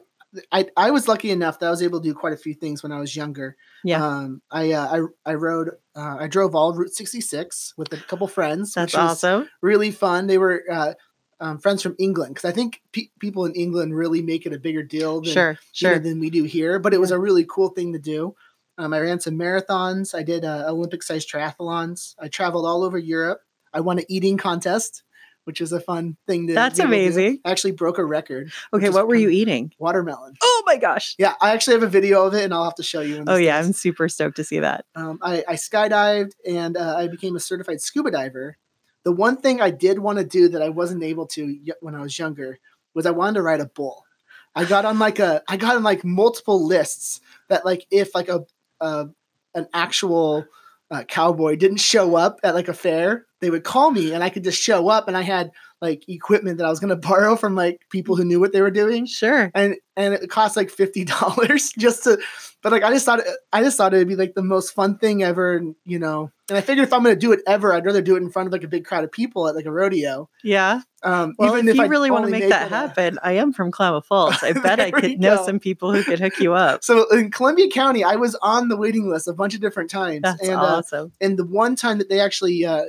[0.52, 2.84] I, I was lucky enough that i was able to do quite a few things
[2.84, 4.06] when i was younger Yeah.
[4.06, 7.98] um i uh, i i rode uh, i drove all of route 66 with a
[7.98, 9.50] couple friends That's awesome.
[9.62, 10.94] really fun they were uh
[11.42, 14.60] um, friends from england because i think pe- people in england really make it a
[14.60, 15.98] bigger deal than, Sure, sure.
[15.98, 18.36] than we do here but it was a really cool thing to do
[18.80, 20.16] Um, I ran some marathons.
[20.16, 22.16] I did uh, Olympic sized triathlons.
[22.18, 23.42] I traveled all over Europe.
[23.74, 25.04] I won an eating contest,
[25.50, 26.54] which is a fun thing to.
[26.54, 27.02] That's be able to do.
[27.02, 27.40] amazing.
[27.44, 28.52] I actually broke a record.
[28.72, 29.74] Okay, what were you eating?
[29.80, 30.36] Watermelon.
[30.44, 31.16] Oh my gosh.
[31.18, 33.24] Yeah, I actually have a video of it, and I'll have to show you.
[33.26, 33.66] Oh yeah, goes.
[33.66, 34.86] I'm super stoked to see that.
[34.94, 38.58] Um, I, I skydived and uh, I became a certified scuba diver.
[39.06, 42.02] The one thing I did want to do that I wasn't able to when I
[42.02, 42.60] was younger
[42.94, 44.06] was I wanted to ride a bull.
[44.54, 48.30] I got on like a I got on like multiple lists that like if like
[48.30, 48.46] a,
[48.82, 49.10] a
[49.56, 50.46] an actual
[50.92, 54.30] uh, cowboy didn't show up at like a fair, they would call me and I
[54.30, 57.36] could just show up and I had like equipment that I was going to borrow
[57.36, 59.50] from like people who knew what they were doing Sure.
[59.56, 62.20] and and it cost like fifty dollars just to
[62.62, 63.22] but like I just thought
[63.54, 66.58] I just thought it'd be like the most fun thing ever and you know and
[66.58, 68.54] I figured if I'm gonna do it ever I'd rather do it in front of
[68.54, 70.82] like a big crowd of people at like a rodeo Yeah.
[71.04, 73.54] um Well, even if, you I really want to only make that happen, I am
[73.54, 74.36] from Klamath Falls.
[74.44, 76.84] I bet I could know some people who could hook you up.
[76.84, 80.24] so in Columbia County I was on the waiting list a bunch of different times
[80.24, 81.14] That's and uh, awesome.
[81.22, 82.84] and the one time that they actually uh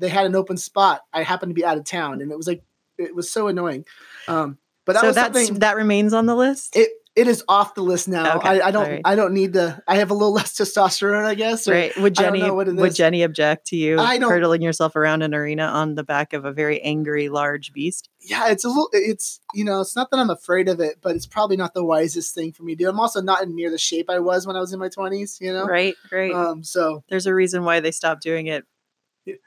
[0.00, 2.46] they had an open spot I happened to be out of town and it was
[2.46, 2.62] like
[2.98, 3.84] it was so annoying
[4.28, 6.74] um but that so was that's something that remains on the list.
[6.76, 8.36] it it is off the list now.
[8.36, 9.02] Okay, I, I don't alright.
[9.04, 11.68] I don't need to I have a little less testosterone, I guess.
[11.68, 11.94] right?
[11.96, 12.94] Would I don't Jenny know what it would.
[12.94, 16.44] Jenny object to you I don't- hurtling yourself around an arena on the back of
[16.44, 18.08] a very angry large beast?
[18.20, 21.16] yeah, it's a little it's you know, it's not that I'm afraid of it, but
[21.16, 22.88] it's probably not the wisest thing for me to do.
[22.88, 25.38] I'm also not in near the shape I was when I was in my twenties,
[25.40, 25.66] you know?
[25.66, 26.32] Right, right.
[26.32, 28.64] Um so There's a reason why they stopped doing it.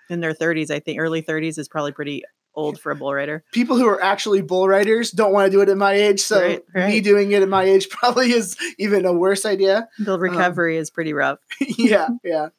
[0.10, 0.72] In their 30s.
[0.72, 2.24] I think early 30s is probably pretty
[2.56, 3.44] old for a bull rider.
[3.52, 6.20] people who are actually bull riders don't want to do it at my age.
[6.20, 9.90] So Right, me doing it at my age probably is even a worse idea.
[9.98, 11.40] The recovery is pretty rough.
[11.60, 12.50] yeah, yeah.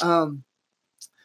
[0.00, 0.44] Um,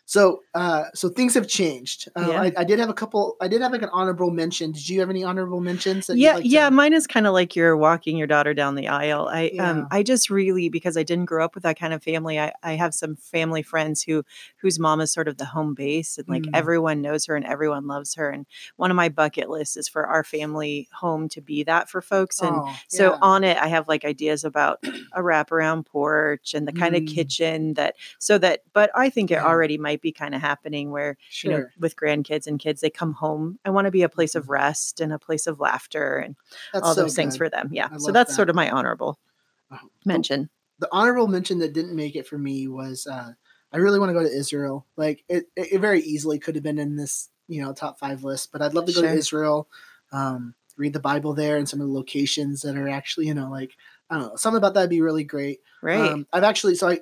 [0.10, 2.08] so, uh, so things have changed.
[2.16, 2.42] Uh, Yeah.
[2.44, 3.36] I, I did have a couple.
[3.42, 4.72] I did have like an honorable mention.
[4.72, 6.08] Did you have any honorable mentions?
[6.08, 8.76] That you'd yeah to- yeah mine is kind of like you're walking your daughter down
[8.76, 9.70] the aisle i Yeah.
[9.70, 12.54] um i just really because i didn't grow up with that kind of family i
[12.64, 14.24] i have some family friends who
[14.58, 16.52] whose mom is sort of the home base and like Mm.
[16.54, 18.46] everyone knows her and everyone loves her and
[18.78, 22.40] one of my bucket lists is for our family home to be that for folks
[22.42, 23.18] and Oh, so yeah.
[23.22, 24.80] on it, I have like ideas about
[25.14, 27.14] a wraparound porch and the kind of Mm.
[27.14, 29.46] kitchen that, so that, but I think it Yeah.
[29.46, 31.52] already might be kind of happening where, sure.
[31.52, 33.60] you know, with grandkids and kids, they come home.
[33.66, 34.40] I want to be a place Mm-hmm.
[34.40, 36.36] of rest and a place of laughter and
[36.74, 37.70] That's all so those things for them.
[37.72, 37.90] Yeah.
[37.92, 38.36] I So that's that.
[38.36, 39.20] sort of my honorable
[39.72, 40.50] Oh, mention.
[40.80, 43.32] the honorable mention that didn't make it for me was uh,
[43.74, 44.86] I really want to go to Israel.
[44.96, 48.24] Like it, it, it very easily could have been in this, you know, top five
[48.24, 49.12] list, but I'd love to go Sure.
[49.12, 49.68] to Israel,
[50.12, 53.50] um, read the Bible there and some of the locations that are actually, you know,
[53.50, 53.72] like
[54.10, 55.60] I don't know, something about that'd be really great.
[55.82, 56.12] Right.
[56.12, 57.00] Um, I've actually so I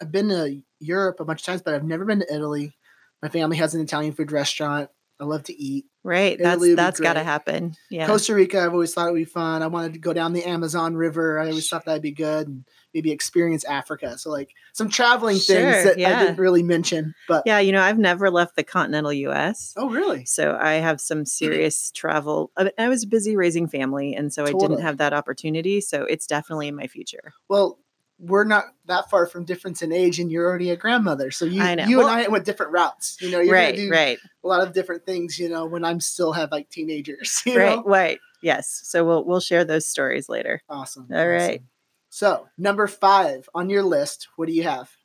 [0.00, 2.76] I've been to Europe a bunch of times, but I've never been to Italy.
[3.22, 4.90] My family has an Italian food restaurant.
[5.18, 5.86] I love to eat.
[6.04, 6.36] right.
[6.38, 7.74] That's, Italy be that's got to happen.
[7.90, 8.06] Yeah.
[8.06, 9.62] Costa Rica, I've always thought it would be fun.
[9.62, 11.38] I wanted to go down the Amazon River.
[11.38, 14.18] I always thought that'd be good, and maybe experience Africa.
[14.18, 16.18] So like some traveling Sure, things that yeah.
[16.18, 17.14] I didn't really mention.
[17.28, 17.60] But yeah.
[17.60, 19.72] You know, I've never left the continental US.
[19.78, 20.26] oh, really?
[20.26, 22.52] So I have some serious travel.
[22.58, 25.80] I I was busy raising family, and so I didn't have that opportunity.
[25.80, 27.32] So it's definitely in my future.
[27.48, 27.78] Well,
[28.18, 31.30] we're not that far from difference in age, and you're already a grandmother.
[31.30, 33.18] So you, you Well- and I went different routes.
[33.20, 35.38] You know, you're right, gonna do right, a lot of different things.
[35.38, 37.42] You know, when I'm still have like teenagers.
[37.46, 37.82] You right, know?
[37.84, 38.18] right.
[38.42, 38.80] Yes.
[38.84, 40.62] So we'll we'll share those stories later.
[40.68, 41.08] Awesome.
[41.12, 41.50] All right.
[41.60, 41.68] awesome.
[42.08, 44.95] So number five on your list, what do you have?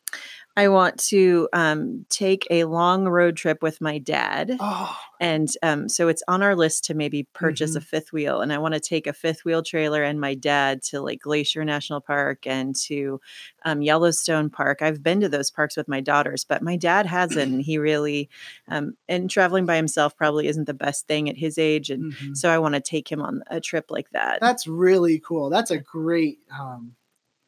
[0.58, 4.58] I want to um, take a long road trip with my dad.
[4.60, 7.78] Oh, And um, so it's on our list to maybe purchase Mm-hmm.
[7.78, 8.42] a fifth wheel.
[8.42, 11.64] And I want to take a fifth wheel trailer and my dad to like Glacier
[11.64, 13.22] National Park and to
[13.64, 14.82] um, Yellowstone Park.
[14.82, 17.54] I've been to those parks with my daughters, but my dad hasn't.
[17.54, 18.30] And he really,
[18.68, 21.90] um, and traveling by himself probably isn't the best thing at his age.
[21.90, 22.36] And mhm.
[22.36, 24.40] so I want to take him on a trip like that.
[24.42, 25.50] that's really cool.
[25.50, 26.96] That's a great, um,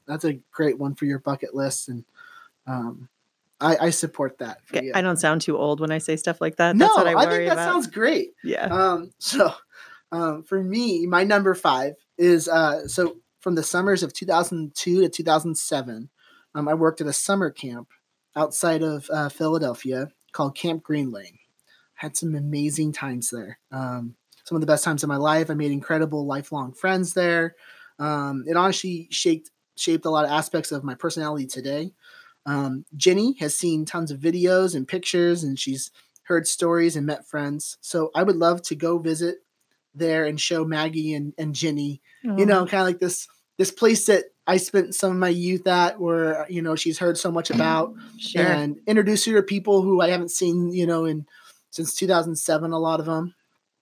[0.05, 2.03] that's a great one for your bucket list, and
[2.67, 3.09] um,
[3.59, 4.59] I, I support that.
[4.73, 4.91] Okay.
[4.93, 6.75] I don't sound too old when I say stuff like that.
[6.75, 7.71] no, That's what I I, think that about.
[7.71, 8.31] sounds great.
[8.43, 8.65] yeah.
[8.65, 9.53] Um, so
[10.11, 15.09] um, for me, my number five is uh, so from the summers of 2002 to
[15.09, 16.09] 2007,
[16.55, 17.89] um, I worked at a summer camp
[18.35, 21.39] outside of uh, Philadelphia called Camp Green Lane.
[21.95, 23.59] Had some amazing times there.
[23.71, 25.49] Um, some of the best times of my life.
[25.49, 27.55] I made incredible lifelong friends there.
[27.97, 31.93] Um, it honestly shaped shaped a lot of aspects of my personality today.
[32.45, 35.91] Um, Jenny has seen tons of videos and pictures, and she's
[36.23, 37.77] heard stories and met friends.
[37.81, 39.37] So I would love to go visit
[39.95, 43.27] there and show Maggie and, and Jenny, you know, kind of like this
[43.57, 47.17] this place that I spent some of my youth at where, you know, she's heard
[47.17, 48.41] so much about sure.
[48.41, 51.27] and introduce her to people who I haven't seen, you know, in
[51.69, 53.35] since 2007, a lot of them.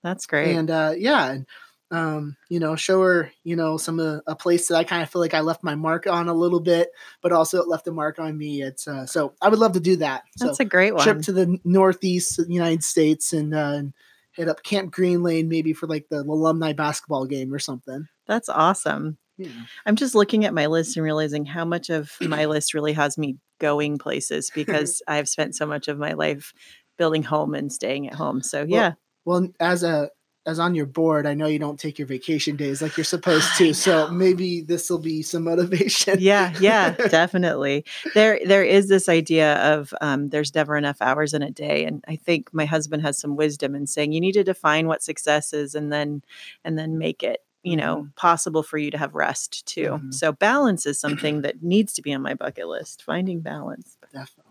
[0.04, 0.56] That's great.
[0.56, 1.46] And uh, yeah, and
[1.92, 5.10] Um, you know, show her, you know, some of a place that I kind of
[5.10, 6.90] feel like I left my mark on a little bit,
[7.22, 8.62] but also it left a mark on me.
[8.62, 10.24] It's uh, so I would love to do that.
[10.40, 11.04] That's so a great one.
[11.04, 13.94] trip to the northeast United States and uh, and
[14.32, 18.08] hit up Camp Green Lane maybe for like the alumni basketball game or something.
[18.26, 19.18] That's awesome.
[19.38, 19.50] Yeah.
[19.86, 23.18] I'm just looking at my list and realizing how much of my list really has
[23.18, 26.54] me going places because I've spent so much of my life
[26.98, 28.42] building home and staying at home.
[28.44, 28.94] So yeah,
[29.26, 30.10] Well, as a
[30.46, 33.56] as on your board, I know you don't take your vacation days like you're supposed
[33.58, 33.74] to.
[33.74, 36.18] So maybe this will be some motivation.
[36.20, 37.86] yeah, yeah, definitely.
[38.16, 42.04] There, there is this idea of um, there's never enough hours in a day, and
[42.08, 45.54] I think my husband has some wisdom in saying you need to define what success
[45.54, 46.24] is, and then,
[46.66, 50.00] and then make it, you know, possible for you to have rest too.
[50.02, 50.14] Mhm.
[50.14, 53.04] So balance is something that needs to be on my bucket list.
[53.04, 53.98] Finding balance.
[54.12, 54.51] Definitely.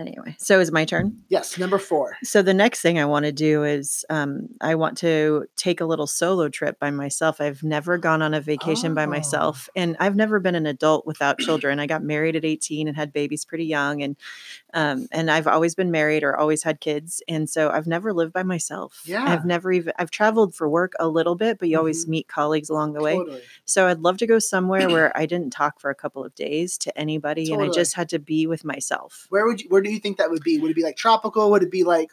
[0.00, 1.20] Anyway, so is my turn.
[1.28, 2.16] Yes, number four.
[2.22, 5.84] So the next thing I want to do is um, I want to take a
[5.84, 7.40] little solo trip by myself.
[7.40, 9.08] I've never gone on a vacation by Oh.
[9.08, 11.80] myself, and I've never been an adult without children.
[11.80, 14.14] I got married at 18 and had babies pretty young, and
[14.74, 18.32] um, and I've always been married or always had kids, and so I've never lived
[18.32, 19.02] by myself.
[19.06, 19.24] Yeah.
[19.26, 22.08] I've never even I've traveled for work a little bit, but you always Mhm.
[22.08, 23.14] meet colleagues along the way.
[23.14, 23.42] Totally.
[23.64, 26.76] So I'd love to go somewhere where I didn't talk for a couple of days
[26.78, 29.26] to anybody, and I just had to be with myself.
[29.30, 29.68] Where would you?
[29.70, 30.58] Where do you think that would be?
[30.58, 31.50] Would it be like tropical?
[31.50, 32.10] Would it be like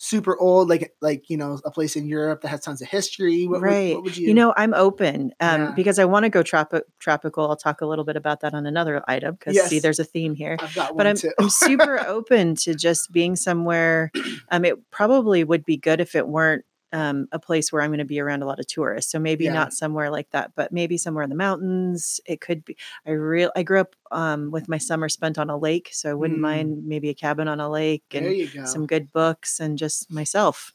[0.00, 3.46] super old, like like you know a place in Europe that has tons of history?
[3.46, 3.94] What, would- right.
[3.94, 4.28] what would you?
[4.28, 5.72] you know, I'm open um, Yeah.
[5.76, 7.48] because I want to go tropi- tropical.
[7.48, 10.34] I'll talk a little bit about that on another item because see, there's a theme
[10.34, 10.56] here.
[10.60, 11.32] I've got But I'm, too.
[11.38, 14.10] I'm super open to just being somewhere.
[14.50, 17.98] Um, it probably would be good if it weren't um, a place where I'm going
[17.98, 19.12] to be around a lot of tourists.
[19.12, 19.52] So maybe Yeah.
[19.52, 22.20] not somewhere like that, but maybe somewhere in the mountains.
[22.26, 22.76] It could be.
[23.06, 26.14] I real I grew up um, with my summer spent on a lake, so I
[26.14, 26.42] wouldn't Mm.
[26.42, 28.64] mind maybe a cabin on a lake and go.
[28.64, 30.72] some good books and just myself.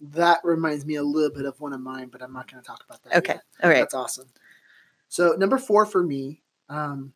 [0.00, 2.66] that reminds me a little bit of one of mine, but I'm not going to
[2.66, 3.16] talk about that.
[3.18, 3.42] Okay, yet.
[3.62, 3.80] all right.
[3.80, 4.28] That's awesome.
[5.08, 6.42] So number four for me.
[6.68, 7.12] Um,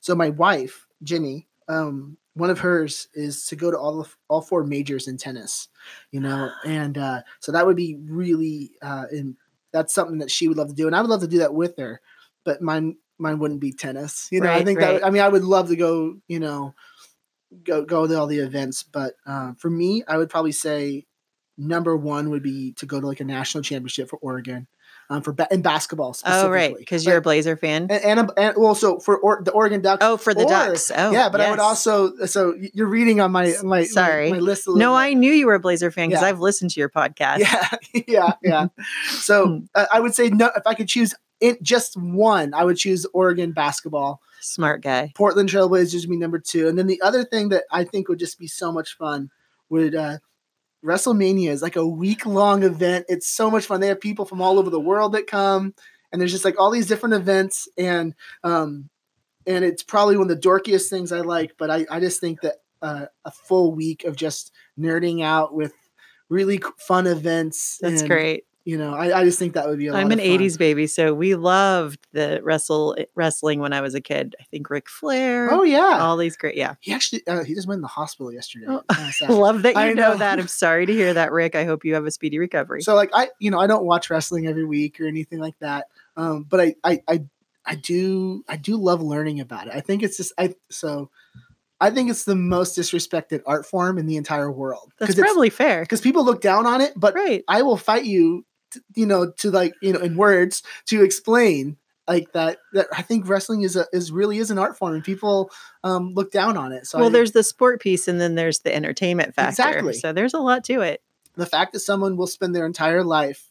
[0.00, 4.40] so my wife Jenny, um, one of hers is to go to all of all
[4.40, 5.68] four majors in tennis.
[6.10, 9.36] You know, and uh, so that would be really, uh, and
[9.72, 11.54] that's something that she would love to do, and I would love to do that
[11.54, 12.00] with her.
[12.44, 14.28] But mine, mine wouldn't be tennis.
[14.32, 15.00] You know, I think right.
[15.00, 16.16] that I mean I would love to go.
[16.28, 16.74] You know,
[17.64, 21.06] go go to all the events, but uh, for me, I would probably say
[21.58, 24.68] number one would be to go to like a national championship for Oregon,
[25.10, 26.14] um, for ba- in basketball.
[26.24, 26.80] Oh, right, specifically.
[26.80, 27.88] because you're a Blazer fan.
[27.90, 30.04] and, and, and well, so for or, the Oregon Ducks.
[30.04, 30.90] Oh, for the or- Ducks.
[30.94, 32.14] Oh, yeah, but I would also.
[32.26, 34.30] So you're reading on my my Sorry.
[34.30, 34.66] my, my list.
[34.68, 34.96] A No, bit.
[34.96, 36.28] I knew you were a Blazer fan because Yeah.
[36.28, 37.38] I've listened to your podcast.
[37.38, 38.66] Yeah, yeah, yeah.
[39.08, 40.50] So uh, I would say no.
[40.56, 44.20] If I could choose it, just one, I would choose Oregon basketball.
[44.40, 45.12] Smart guy.
[45.16, 48.18] Portland Trailblazers would be number two, and then the other thing that I think would
[48.18, 49.30] just be so much fun
[49.68, 50.18] would uh,
[50.84, 53.06] WrestleMania is like a week long event.
[53.08, 53.80] It's so much fun.
[53.80, 55.74] They have people from all over the world that come,
[56.12, 58.14] and there's just like all these different events, and
[58.44, 58.88] um,
[59.46, 61.52] and it's probably one of the dorkiest things I like.
[61.58, 65.74] But I I just think that uh, a full week of just nerding out with
[66.28, 67.78] really fun events.
[67.80, 68.44] That's and, great.
[68.68, 70.38] You know, I, I just think that would be a lot I'm an of fun.
[70.40, 74.36] 80s baby, so we loved the wrestle wrestling when I was a kid.
[74.38, 75.50] I think Ric Flair.
[75.50, 76.54] Oh yeah, All these great.
[76.54, 76.74] Yeah.
[76.80, 78.66] he actually uh, he just went in the hospital yesterday.
[78.68, 78.82] Oh.
[79.30, 80.10] Love that you I know.
[80.12, 80.16] know.
[80.18, 80.38] that.
[80.38, 81.54] I'm sorry to hear that, Rick.
[81.54, 82.82] I hope you have a speedy recovery.
[82.82, 85.86] So like I, you know, I don't watch wrestling every week or anything like that.
[86.18, 87.24] Um, but I, I, I,
[87.64, 89.72] I do, I do love learning about it.
[89.74, 91.10] I think it's just, I, so
[91.80, 94.92] I think it's the most disrespected art form in the entire world.
[94.98, 95.80] That's probably fair.
[95.82, 97.44] because people look down on it, but Right.
[97.48, 101.76] I will fight you, to, you know, to like, you know, in words to explain
[102.06, 105.04] like that, that I think wrestling is a, is really is an art form and
[105.04, 105.50] people,
[105.84, 106.86] um, look down on it.
[106.86, 109.50] So well, I- there's the sport piece and then there's the entertainment factor.
[109.68, 109.92] Exactly.
[109.94, 111.02] So there's a lot to it.
[111.36, 113.50] the fact that someone will spend their entire life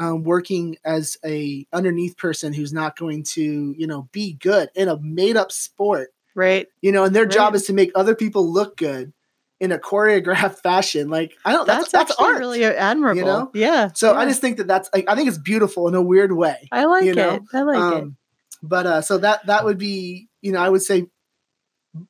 [0.00, 4.88] um, working as a underneath person who's not going to you know be good in
[4.88, 6.66] a made up sport Right.
[6.80, 9.12] you know and their job is to make other people look good
[9.60, 13.18] in a choreographed fashion like i don't That's, that's art really admirable.
[13.18, 13.50] You know?
[13.54, 13.90] Yeah.
[13.94, 16.68] so i just think that that's like, i think it's beautiful in a weird way
[16.72, 17.42] I like you know, it.
[17.52, 18.02] I like it.
[18.02, 18.16] um,
[18.62, 21.06] but uh so that that would be you know i would say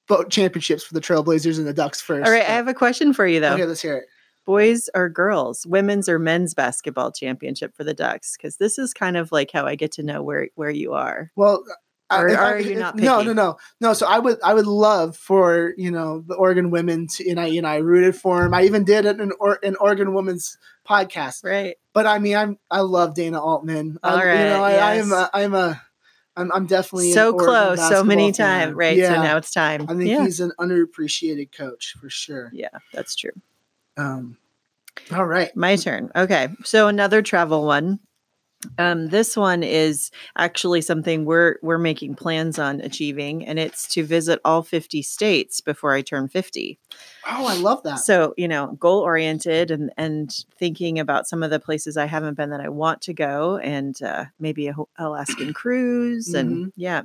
[0.07, 2.43] both championships for the trailblazers and the ducks first All right.
[2.43, 3.55] I have a question for you though.
[3.55, 4.05] okay let's hear it
[4.49, 8.35] boys or girls, women's or men's basketball championship for the Ducks?
[8.35, 11.31] Because this is kind of like how I get to know where where you are.
[11.37, 11.63] Well,
[12.11, 13.27] uh, Or if I- are you not No, picky?
[13.29, 13.93] no, no, no.
[13.93, 17.47] So I would, I would love for you know the Oregon women to, and I,
[17.47, 18.55] you know, I rooted for them.
[18.55, 20.57] I even did an an, or, an Oregon women's
[20.89, 21.45] podcast.
[21.45, 21.77] Right.
[21.93, 23.99] But I mean, I'm, I love Dana Altman.
[24.03, 25.83] All I'm, You know, I, right, I am, a, I'm a,
[26.37, 28.75] I'm, I'm definitely So close, so many times.
[28.75, 28.97] Right.
[28.97, 29.83] Yeah, So now it's time.
[29.83, 30.23] I think yeah.
[30.25, 32.51] he's an underappreciated coach for sure.
[32.55, 33.33] Yeah, that's true.
[33.97, 34.39] Um,
[35.13, 35.55] all right.
[35.57, 36.11] My turn.
[36.15, 36.49] Okay.
[36.65, 37.99] So another travel one.
[38.79, 44.05] Um, this one is actually something we're we're making plans on achieving, and it's to
[44.05, 46.79] visit all 50 states before I turn 50.
[47.31, 47.97] Oh, I love that.
[47.99, 52.35] So, you know, goal oriented and and thinking about some of the places I haven't
[52.35, 56.73] been that I want to go, and uh, maybe a Alaskan cruise, and Mhm.
[56.77, 57.03] yeah,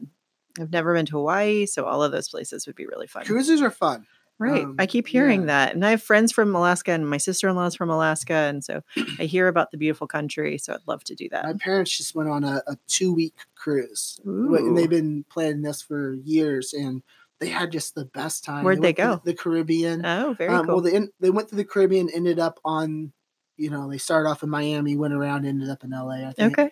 [0.60, 3.26] I've never been to Hawaii, so all of those places would be really fun.
[3.26, 4.06] Cruises are fun.
[4.44, 4.64] Right.
[4.64, 5.48] Um, I keep hearing yeah.
[5.48, 5.76] that.
[5.76, 8.34] And I have friends from Alaska and my sister in law is from Alaska.
[8.34, 8.82] And so
[9.20, 10.58] I hear about the beautiful country.
[10.58, 11.46] So I'd love to do that.
[11.46, 15.62] My parents just went on a, a two week cruise, Wh- and they've been planning
[15.62, 17.02] this for years, and
[17.40, 18.64] they had just the best time.
[18.64, 19.22] Where'd they went go?
[19.24, 20.06] The Caribbean.
[20.06, 20.76] Oh, very Um, cool.
[20.76, 23.12] Well, they en- they went to the Caribbean, ended up on,
[23.58, 26.28] you know, they started off in Miami, went around, ended up in LA.
[26.28, 26.72] I think okay.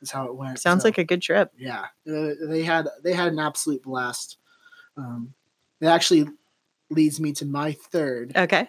[0.00, 0.58] that's how it went.
[0.58, 1.52] Sounds So, like a good trip.
[1.58, 4.36] yeah, uh, they had they had an absolute blast.
[4.96, 5.34] Um,
[5.80, 6.26] it actually
[6.90, 8.68] leads me to my third Okay.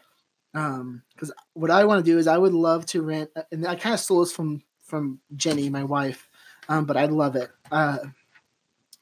[0.54, 3.76] um because what i want to do is i would love to rent and i
[3.76, 6.30] kind of stole this from from jenny my wife
[6.70, 7.98] um but i love it uh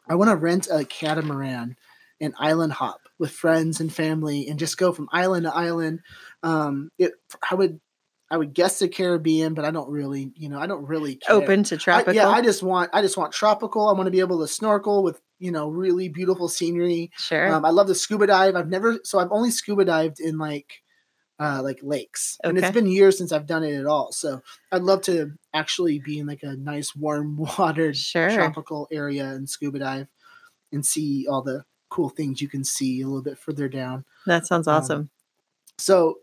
[0.07, 1.75] i want to rent a catamaran
[2.21, 5.99] and island hop with friends and family and just go from island to island
[6.43, 7.13] um it
[7.51, 7.79] i would
[8.31, 11.35] i would guess the caribbean but i don't really you know i don't really care.
[11.35, 12.13] Open to I, tropical.
[12.13, 15.03] yeah i just want i just want tropical i want to be able to snorkel
[15.03, 17.51] with you know really beautiful scenery sure.
[17.51, 18.55] um, I love the scuba dive.
[18.55, 20.83] I've never, so I've only scuba dived in like,
[21.39, 24.11] uh, like lakes, and it's been years since I've done it at all.
[24.11, 28.29] So I'd love to actually be in like a nice warm watered Sure.
[28.29, 30.07] tropical area and scuba dive,
[30.71, 34.05] and see all the cool things you can see a little bit further down.
[34.25, 35.09] that sounds um, awesome.
[35.77, 36.19] So,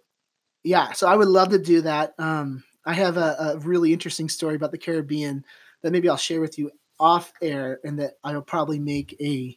[0.62, 2.14] yeah, so I would love to do that.
[2.18, 5.44] Um, I have a, a really interesting story about the Caribbean
[5.82, 9.56] that maybe I'll share with you off air, and that I'll probably make a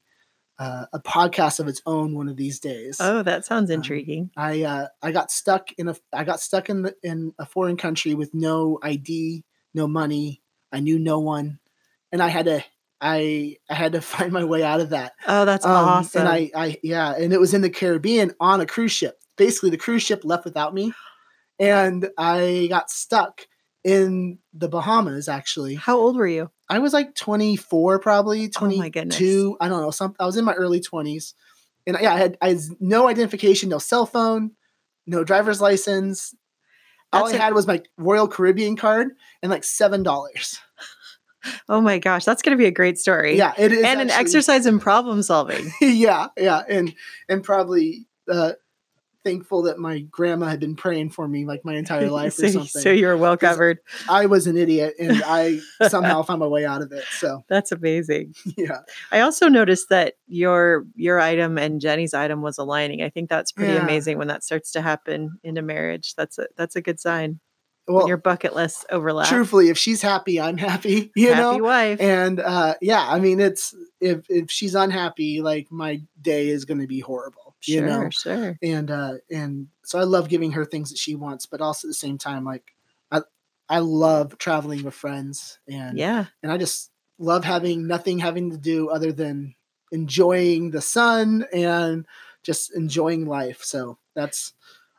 [0.59, 2.97] uh, a podcast of its own one of these days.
[2.99, 4.29] oh, that sounds um, intriguing.
[4.35, 7.77] I uh, I got stuck in a I got stuck in the, in a foreign
[7.77, 10.41] country with no ID, no money.
[10.71, 11.59] I knew no one,
[12.11, 12.63] and I had to
[13.01, 15.13] I I had to find my way out of that.
[15.27, 16.21] oh, that's Um, awesome.
[16.21, 19.17] And I, I, yeah, and it was in the Caribbean on a cruise ship.
[19.37, 20.91] Basically, the cruise ship left without me,
[21.57, 23.47] and I got stuck
[23.83, 25.27] in the Bahamas.
[25.29, 26.51] Actually, How old were you?
[26.69, 28.89] I was like 24, probably Oh my 22.
[28.91, 29.57] goodness.
[29.61, 29.91] I don't know.
[29.91, 31.33] Some I was in my early 20s,
[31.87, 34.51] and yeah, I had I had no identification, no cell phone,
[35.07, 36.35] no driver's license.
[37.11, 39.09] All That's I a- had was my Royal Caribbean card
[39.41, 40.59] and like seven dollars.
[41.69, 43.37] Oh my gosh, that's going to be a great story.
[43.37, 43.85] Yeah, it is.
[43.85, 45.71] and an exercise in problem solving.
[45.81, 46.93] yeah, yeah, and
[47.29, 48.51] and probably uh,
[49.23, 52.49] thankful that my grandma had been praying for me like my entire life so, or
[52.51, 52.81] something.
[52.81, 53.79] so you're well covered.
[54.09, 57.03] I was an idiot, and I somehow found my way out of it.
[57.11, 58.33] So That's amazing.
[58.57, 58.79] yeah,
[59.11, 63.01] I also noticed that your your item and Jenny's item was aligning.
[63.01, 63.83] I think that's pretty Yeah.
[63.83, 66.15] amazing when that starts to happen in a marriage.
[66.15, 67.39] That's a that's a good sign.
[67.87, 69.27] well, when your bucket lists overlap.
[69.27, 71.11] truthfully, if she's happy, I'm happy.
[71.15, 71.99] You Happy know, wife.
[71.99, 76.79] and uh, yeah, I mean, it's if if she's unhappy, like my day is going
[76.81, 77.48] to be horrible.
[77.59, 78.57] Sure, You know, sure.
[78.61, 81.89] and uh and so I love giving her things that she wants, but also at
[81.89, 82.75] the same time, like
[83.11, 83.21] I
[83.69, 86.25] I love traveling with friends and Yeah.
[86.43, 89.55] and I just love having nothing having to do other than
[89.91, 92.05] enjoying the sun and
[92.43, 93.63] just enjoying life.
[93.63, 94.53] So that's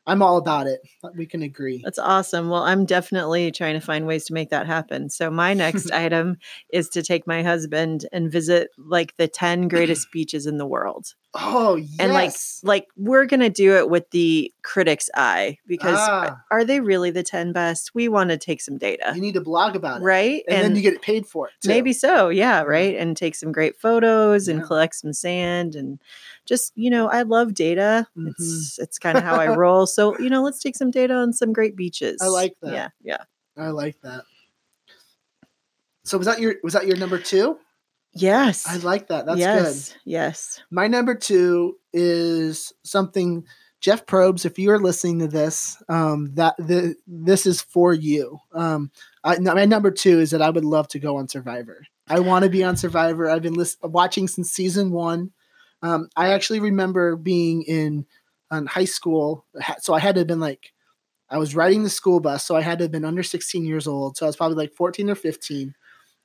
[0.07, 0.81] I'm all about it.
[1.15, 1.83] We can agree.
[1.85, 2.49] That's awesome.
[2.49, 5.09] Well, I'm definitely trying to find ways to make that happen.
[5.11, 6.37] So my next item
[6.73, 11.15] is to take my husband and visit like the 10 greatest beaches in the world.
[11.33, 11.97] Oh yes.
[12.01, 12.33] And like
[12.65, 16.43] like we're going to do it with the critic's eye because Ah.
[16.51, 17.95] are they really the 10 best?
[17.95, 19.13] We want to take some data.
[19.15, 20.05] you need to blog about it.
[20.05, 20.43] Right?
[20.49, 21.53] And, then you get paid for it.
[21.63, 21.69] Too.
[21.69, 22.97] Maybe so, yeah, right.
[22.97, 24.67] And take some great photos and Yeah.
[24.67, 26.01] collect some sand and
[26.47, 28.09] just, you know, I love data.
[28.19, 28.31] Mm-hmm.
[28.31, 29.87] It's it's kind of how I roll.
[29.87, 32.21] So, you know, let's take some data on some great beaches.
[32.21, 32.73] I like that.
[32.73, 33.25] Yeah, yeah.
[33.57, 34.25] I like that.
[36.05, 37.59] So was that your was that your number two?
[38.13, 38.67] Yes.
[38.67, 39.27] I like that.
[39.27, 39.45] That's good.
[39.45, 39.95] yes.
[40.05, 40.63] Yes.
[40.71, 43.45] My number two is something
[43.81, 44.45] Jeff Probst.
[44.45, 48.39] If you are listening to this, um, that the this is for you.
[48.53, 48.91] Um,
[49.25, 51.87] I, my number two is that I would love to go on Survivor.
[52.09, 53.31] I want to be on Survivor.
[53.31, 55.31] I've been lis- watching since season one.
[55.83, 58.07] Um, I actually remember being in
[58.51, 59.47] on high school,
[59.79, 60.73] so I had to have been like,
[61.31, 63.87] I was riding the school bus, so I had to have been under 16 years
[63.87, 64.17] old.
[64.17, 65.75] So I was probably like 14 or 15,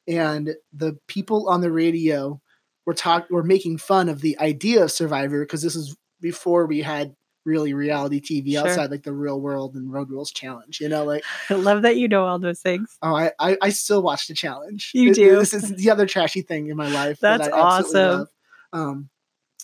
[0.07, 2.41] and the people on the radio
[2.85, 6.81] were talk were making fun of the idea of Survivor because this is before we
[6.81, 8.67] had really reality TV Sure.
[8.67, 10.79] outside like the Real World and Road Rules Challenge.
[10.81, 12.97] You know, like I love that you know all those things.
[13.01, 14.91] oh, I I, I still watch the challenge.
[14.93, 15.39] You It- do?
[15.39, 17.19] This is the other trashy thing in my life.
[17.19, 18.27] that That's I awesome.
[18.73, 19.09] Um,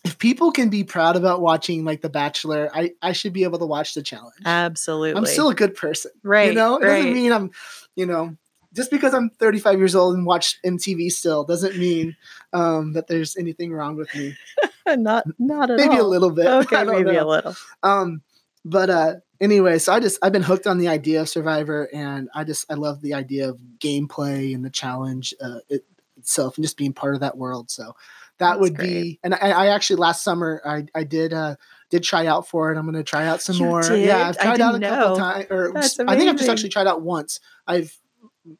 [0.03, 3.59] if people can be proud about watching like The Bachelor, I I should be able
[3.59, 4.33] to watch the challenge.
[4.45, 5.17] Absolutely.
[5.17, 6.11] I'm still a good person.
[6.23, 6.49] right.
[6.49, 6.97] You know, it right.
[6.97, 7.51] doesn't mean I'm,
[7.95, 8.35] you know,
[8.73, 12.15] just because I'm 35 years old and watch MTV still doesn't mean
[12.53, 14.35] um, that there's anything wrong with me.
[14.87, 16.01] not not at maybe all.
[16.01, 16.47] a little bit.
[16.51, 17.55] Okay, maybe a little.
[17.83, 18.21] Um,
[18.63, 22.29] but uh, anyway, so I just I've been hooked on the idea of Survivor, and
[22.33, 25.85] I just I love the idea of gameplay and the challenge uh, it,
[26.17, 27.71] itself, and just being part of that world.
[27.71, 27.95] So
[28.37, 28.87] that That's would great.
[28.87, 31.55] be, and I, I actually last summer I I did uh
[31.89, 32.77] did try out for it.
[32.77, 33.81] I'm going to try out some You more.
[33.81, 34.05] did?
[34.05, 36.69] Yeah, I've I tried out a didn't couple times, or I think I've just actually
[36.69, 37.39] tried out once.
[37.67, 37.97] I've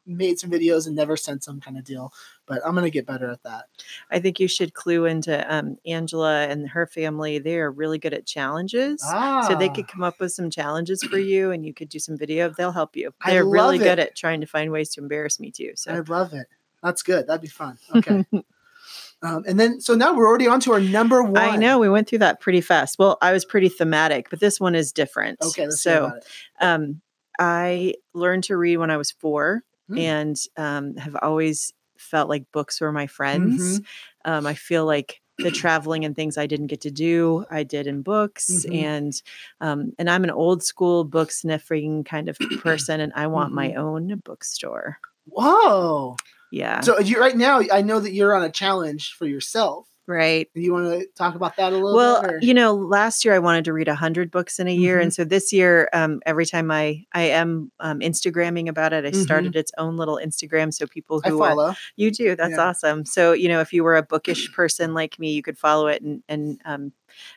[0.06, 2.12] made some videos and never sent some kind of deal,
[2.46, 3.64] but I'm going to get better at that.
[4.10, 7.38] I think you should clue into um, Angela and her family.
[7.38, 9.02] They are really good at challenges.
[9.04, 11.98] Ah, So they could come up with some challenges for you and you could do
[11.98, 12.48] some video.
[12.50, 13.12] They'll help you.
[13.26, 15.72] They're really love good at trying to find ways to embarrass me too.
[15.74, 16.46] So I love it.
[16.82, 17.26] That's good.
[17.26, 17.78] That'd be fun.
[17.94, 18.24] Okay.
[19.22, 21.36] um, and then, so now we're already on to our number one.
[21.36, 22.98] I know we went through that pretty fast.
[22.98, 25.38] Well, I was pretty thematic, but this one is different.
[25.42, 26.26] Okay, so about it.
[26.60, 27.00] um,
[27.38, 29.62] I learned to read when I was four
[29.92, 29.98] Hmm.
[29.98, 33.80] and um, have always felt like books were my friends.
[33.80, 34.30] Mm-hmm.
[34.32, 37.86] Um, I feel like the traveling and things I didn't get to do, I did
[37.86, 38.74] in books, Mhm.
[38.84, 39.22] and
[39.60, 43.68] um, and I'm an old school book sniffing kind of person, and I want my
[43.70, 43.80] Mm-hmm.
[43.80, 44.98] own bookstore.
[45.26, 46.16] Whoa.
[46.50, 49.88] Yeah, So you right now, I know that you're on a challenge for yourself.
[50.06, 50.48] Right.
[50.54, 52.42] Do you want to talk about that a little Well, bit?
[52.42, 55.02] you know, last year I wanted to read a hundred books in a year, Mhm.
[55.04, 59.10] and so this year, um, every time I I am um, Instagramming about it, I
[59.10, 59.14] Mhm.
[59.14, 61.74] started its own little Instagram, so people I who are follow.
[61.96, 62.36] You do.
[62.36, 62.68] That's Yeah.
[62.68, 63.04] awesome.
[63.04, 66.02] So, you know, if you were a bookish person like me, you could follow it
[66.02, 66.92] and and um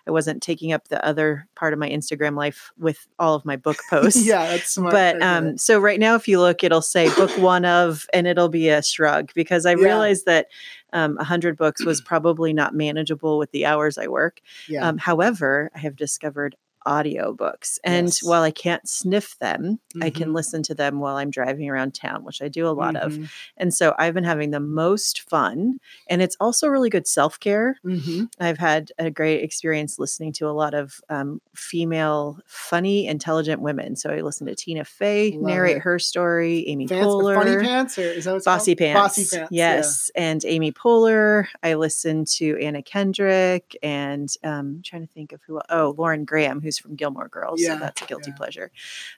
[0.08, 3.56] I wasn't taking up the other part of my Instagram life with all of my
[3.56, 4.26] book posts.
[4.26, 4.92] yeah, that's smart.
[4.94, 8.50] But um so right now if you look it'll say book 1 of and it'll
[8.50, 9.84] be a shrug because I Yeah.
[9.86, 10.48] realized that
[10.94, 14.42] um 100 books was probably not manageable with the hours I work.
[14.68, 14.88] yeah.
[14.88, 16.56] Um however, I have discovered
[16.86, 18.24] audio books and Yes.
[18.24, 20.36] while I can't sniff them, I can Mhm.
[20.36, 23.14] listen to them while I'm driving around town, which I do a lot of.
[23.14, 23.30] Mhm.
[23.58, 25.80] And so I've been having the most fun.
[26.10, 27.78] And it's also really good self care.
[27.86, 28.30] Mhm.
[28.40, 33.96] I've had a great experience listening to a lot of um, female, funny, intelligent women.
[33.96, 35.82] So I listened to Tina Fey Love narrate it.
[35.84, 37.36] her story, Amy Pants, Poehler.
[37.36, 38.76] funny pants, or is that Bossy?
[38.76, 39.00] Pants.
[39.00, 39.52] Bossy pants.
[39.52, 39.76] yeah.
[39.78, 40.12] Yes.
[40.16, 41.48] And Amy Poehler.
[41.64, 46.26] I listened to Anna Kendrick and um, I'm trying to think of who, oh, Lauren
[46.26, 47.62] Graham, who's from Gilmore Girls.
[47.62, 48.38] Yeah, So that's a guilty yeah.
[48.38, 48.72] pleasure.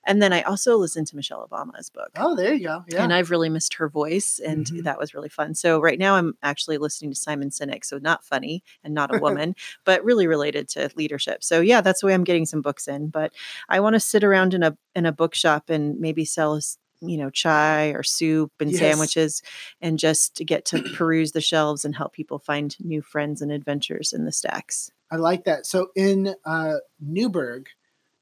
[0.05, 2.11] And then I also listened to Michelle Obama's book.
[2.17, 2.83] Oh, there you go.
[2.89, 3.03] Yeah.
[3.03, 4.83] And I've really missed her voice, and Mhm.
[4.83, 5.53] that was really fun.
[5.55, 9.19] So right now I'm actually listening to Simon Sinek, so not funny and not a
[9.21, 9.55] woman,
[9.85, 11.43] but really related to leadership.
[11.43, 13.09] So yeah, that's the way I'm getting some books in.
[13.09, 13.33] But
[13.69, 16.59] I want to sit around in a in a bookshop and maybe sell
[17.01, 18.79] you know chai or soup and Yes.
[18.79, 19.43] sandwiches
[19.81, 23.51] and just to get to peruse the shelves and help people find new friends and
[23.51, 25.65] adventures in the stacks I like that.
[25.65, 27.67] So in uh, Newberg,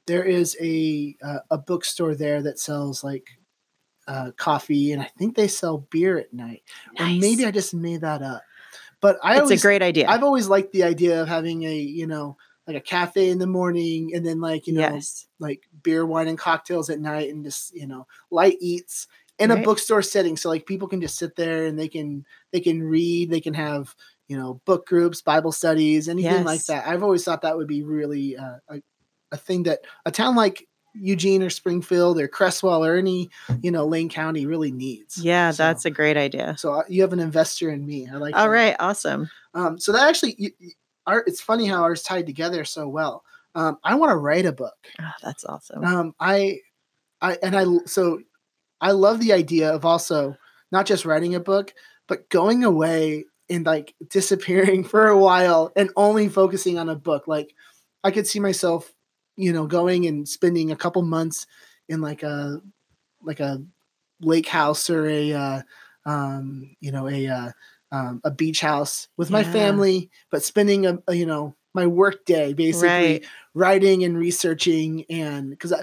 [0.07, 3.27] there is a uh, a bookstore there that sells like
[4.07, 6.63] uh, coffee, and I think they sell beer at night.
[6.99, 8.43] Or maybe I just made that up.
[9.01, 11.75] But I it's always, a great idea I've always liked the idea of having a
[11.75, 15.67] you know like a cafe in the morning, and then like you know yes like
[15.83, 19.07] beer, wine, and cocktails at night, and just you know light eats
[19.37, 20.37] in a bookstore setting.
[20.37, 23.53] So like people can just sit there and they can they can read, they can
[23.53, 23.95] have
[24.27, 26.87] you know book groups, Bible studies, anything like that.
[26.87, 28.81] I've always thought that would be really uh, a
[29.31, 33.29] a thing that a town like Eugene or Springfield or Creswell or any
[33.61, 35.17] you know Lane County really needs.
[35.17, 38.07] yeah So- that's a great idea So uh, you have an investor in me.
[38.07, 38.35] I like.
[38.35, 38.49] all that.
[38.53, 40.51] right awesome Um, so that actually, you,
[41.27, 43.23] it's funny how ours tied together so well.
[43.55, 44.75] Um, I want to write a book.
[45.01, 46.59] oh, that's awesome Um, I,
[47.21, 48.19] I, and I, so
[48.81, 50.35] I love the idea of also
[50.71, 51.73] not just writing a book,
[52.07, 57.27] but going away and like disappearing for a while and only focusing on a book.
[57.27, 57.53] Like
[58.03, 58.93] I could see myself,
[59.35, 61.45] you know, going and spending a couple months
[61.89, 62.61] in like a,
[63.21, 63.63] like a
[64.21, 65.61] lake house or a, uh,
[66.05, 67.51] um, you know, a, uh,
[67.91, 69.51] um, a beach house with my Yeah.
[69.51, 75.03] family, but spending a, a, you know, my work day basically right writing and researching
[75.09, 75.73] and because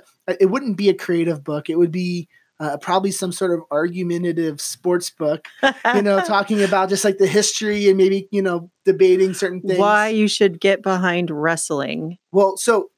[0.41, 2.29] it wouldn't be a creative book it would be
[2.63, 5.49] uh, probably some sort of argumentative sports book
[5.95, 9.79] you know talking about just like the history and maybe you know debating certain things.
[9.79, 12.19] Why you should get behind wrestling.
[12.31, 12.91] Well so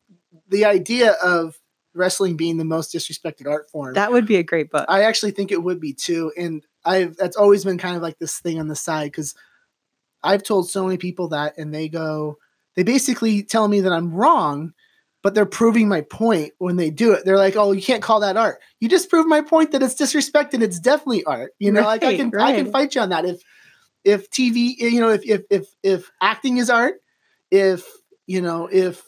[0.49, 1.59] the idea of
[1.95, 4.85] wrestling being the most disrespected art form that would be a great book.
[4.89, 8.19] I actually think it would be too and i've that's always been kind of like
[8.19, 9.35] this thing on the side because
[10.23, 12.37] i've told so many people that and they go
[12.75, 14.73] they basically tell me that i'm wrong
[15.25, 18.21] but they're proving my point when they do it they're like oh you can't call
[18.21, 21.83] that art you just proved my point that it's disrespected it's definitely art you know
[21.83, 23.41] like i Right, can i can fight you on that if
[24.05, 26.95] if tv you know if if if, if acting is art
[27.51, 27.85] if
[28.29, 29.03] you know if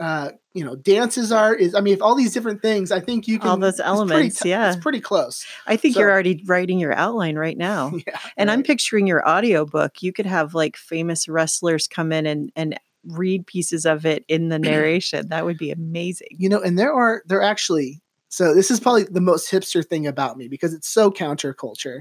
[0.00, 3.28] uh, you know, dances are is I mean, if all these different things, I think
[3.28, 4.72] you can All those it's elements, t- yeah.
[4.72, 5.46] it's pretty close.
[5.66, 7.92] I think So- you're already writing your outline right now.
[8.06, 10.02] Yeah, And I'm picturing your audiobook.
[10.02, 14.48] You could have like famous wrestlers come in and and read pieces of it in
[14.48, 15.28] the narration.
[15.28, 16.28] That would be amazing.
[16.30, 18.02] you know, and there are there actually
[18.34, 21.94] so this is probably the most hipster thing about me because it's so counterculture.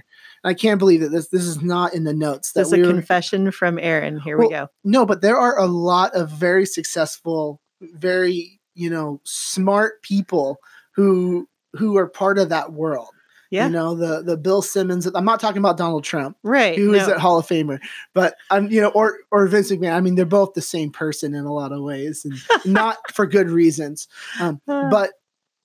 [0.43, 2.77] And I can't believe that this this is not in the notes that That's a
[2.77, 4.19] we were, confession from Aaron.
[4.19, 4.67] Here we go.
[4.83, 10.57] No, but there are a lot of very successful, very, you know, smart people
[10.95, 13.09] who who are part of that world.
[13.53, 13.67] Yeah.
[13.67, 15.05] You know, the the Bill Simmons.
[15.05, 16.75] I'm not talking about Donald Trump, Right.
[16.75, 17.13] who is no.
[17.13, 17.79] a Hall of Famer,
[18.15, 19.93] but I'm you know, or or Vince McMahon.
[19.93, 22.33] I mean, they're both the same person in a lot of ways, and
[22.65, 24.07] not for good reasons.
[24.41, 25.11] Um, Uh, but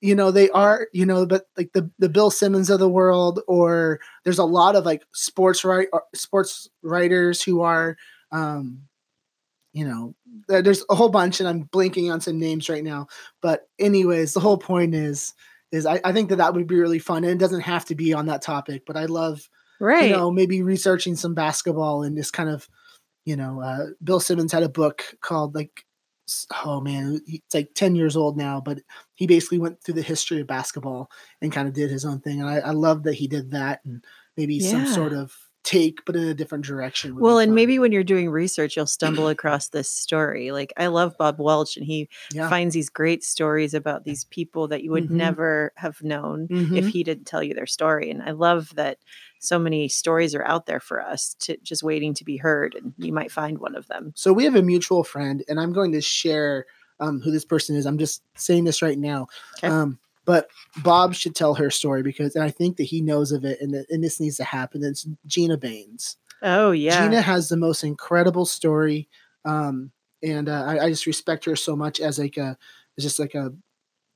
[0.03, 3.41] you know, they are you know, but like the the Bill Simmons of the world,
[3.49, 7.97] or there's a lot of like sports right sports writers who are,
[8.33, 8.83] um,
[9.73, 10.15] you know,
[10.47, 13.07] there's a whole bunch, and I'm blinking on some names right now.
[13.41, 15.33] But anyways, the whole point is.
[15.71, 17.95] Is I, I think that that would be really fun, and it doesn't have to
[17.95, 18.85] be on that topic.
[18.87, 19.49] But I love
[19.81, 20.11] right.
[20.11, 22.69] you know, maybe researching some basketball and just kind of,
[23.25, 25.85] you know, uh, Bill Simmons had a book called like,
[26.65, 28.81] oh man, it's like 10 years old now, but
[29.15, 31.11] he basically went through the history of basketball
[31.41, 32.41] and kind of did his own thing.
[32.41, 34.05] And I, I love that he did that and
[34.37, 35.35] maybe some sort of
[35.69, 37.15] take, but in a different direction.
[37.17, 37.55] well, and fun.
[37.55, 40.51] maybe when you're doing research, you'll stumble across this story.
[40.51, 42.49] Like I love Bob Welch, and he yeah.
[42.49, 45.11] finds these great stories about these people that you would Mhm.
[45.27, 46.91] never have known if Mhm.
[46.91, 48.11] he didn't tell you their story.
[48.11, 48.99] And I love that
[49.41, 52.95] so many stories are out there for us to just waiting to be heard, and
[52.97, 54.13] you might find one of them.
[54.17, 56.67] So we have a mutual friend, and I'm going to share
[57.01, 57.87] um, who this person is.
[57.87, 59.29] I'm just saying this right now.
[59.59, 59.69] Okay.
[59.69, 60.51] Um, but
[60.83, 63.73] Bob should tell her story because, and I think that he knows of it, and,
[63.73, 64.85] that- and this needs to happen.
[64.85, 66.19] It's Gina Baines.
[66.43, 69.09] Oh yeah, Gina has the most incredible story,
[69.47, 69.91] um,
[70.23, 72.59] and uh, I, I just respect her so much as like a,
[72.99, 73.55] as just like a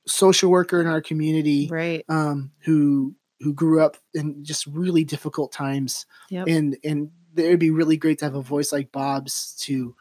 [0.05, 2.05] social worker in our community right.
[2.09, 6.47] um, who who grew up in just really difficult times, Yep.
[6.47, 9.95] and and it would be really great to have a voice like Bob's to,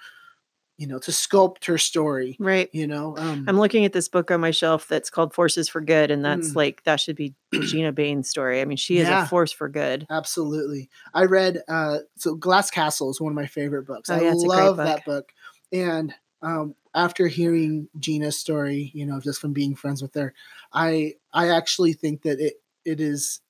[0.79, 2.37] you know, to sculpt her story.
[2.41, 2.69] Right.
[2.73, 5.81] You know, um, I'm looking at this book on my shelf that's called Forces for
[5.81, 6.57] Good, and that's Mm.
[6.57, 8.61] like that should be Gina Baines' story.
[8.61, 9.25] I mean, she is Yeah.
[9.25, 10.07] a force for good.
[10.11, 10.89] Absolutely.
[11.15, 14.11] I read uh so Glass Castle is one of my favorite books.
[14.11, 14.87] Oh, I yeah, love book.
[14.87, 15.33] that book.
[15.73, 20.35] And um after hearing Gina's story, you know, just from being friends with her,
[20.73, 22.55] I I actually think that it
[22.85, 23.41] it is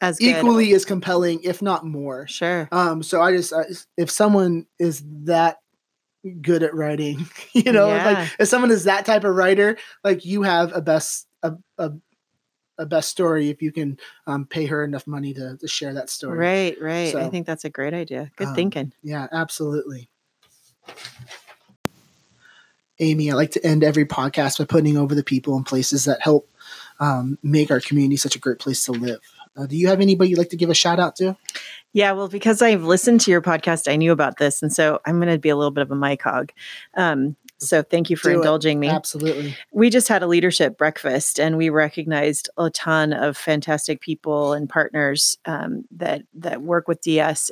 [0.00, 0.36] As good.
[0.36, 2.26] equally as compelling, if not more.
[2.26, 2.68] Sure.
[2.72, 3.64] Um so I just I,
[3.96, 5.58] if someone is that
[6.42, 8.04] good at writing, you know, Yeah.
[8.04, 11.92] like if someone is that type of writer, like you have a best a a,
[12.78, 16.10] a best story if you can um, pay her enough money to, to share that
[16.10, 16.38] story.
[16.38, 17.14] Right, right.
[17.14, 18.30] I think that's a great idea.
[18.36, 18.92] Good um, thinking.
[19.02, 20.08] Yeah, absolutely.
[22.98, 26.20] Amy, I like to end every podcast by putting over the people and places that
[26.20, 26.48] help
[27.00, 29.20] um, make our community such a great place to live.
[29.60, 31.36] Uh, do you have anybody you'd like to give a shout out to?
[31.92, 35.20] Yeah, well, because I've listened to your podcast, I knew about this, and so I'm
[35.20, 36.52] going to be a little bit of a mic hog.
[36.96, 38.38] Um, so thank you for Do it.
[38.38, 38.88] indulging me.
[38.88, 39.54] Absolutely.
[39.72, 44.66] we just had a leadership breakfast and we recognized a ton of fantastic people and
[44.68, 47.50] partners um, that that work with ds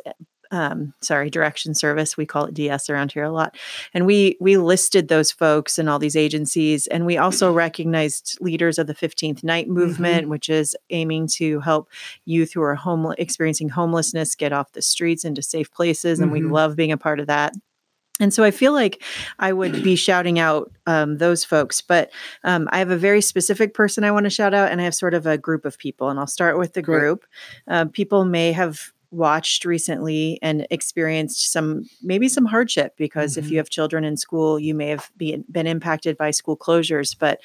[0.50, 3.56] um, sorry direction service we call it ds around here a lot
[3.92, 8.78] and we we listed those folks and all these agencies and we also recognized leaders
[8.78, 11.88] of the 15th night movement which is aiming to help
[12.24, 16.40] youth who are home experiencing homelessness get off the streets into safe places and we
[16.40, 16.50] Mhm.
[16.52, 17.52] love being a part of that
[18.20, 19.00] and so I feel like
[19.38, 22.10] I would be shouting out um, those folks, but
[22.42, 24.94] um, I have a very specific person I want to shout out, and I have
[24.96, 26.08] sort of a group of people.
[26.08, 27.24] And I'll start with the group.
[27.68, 33.50] Uh, people may have watched recently and experienced some maybe some hardship because if Mhm.
[33.50, 37.40] you have children in school you may have been, been impacted by school closures but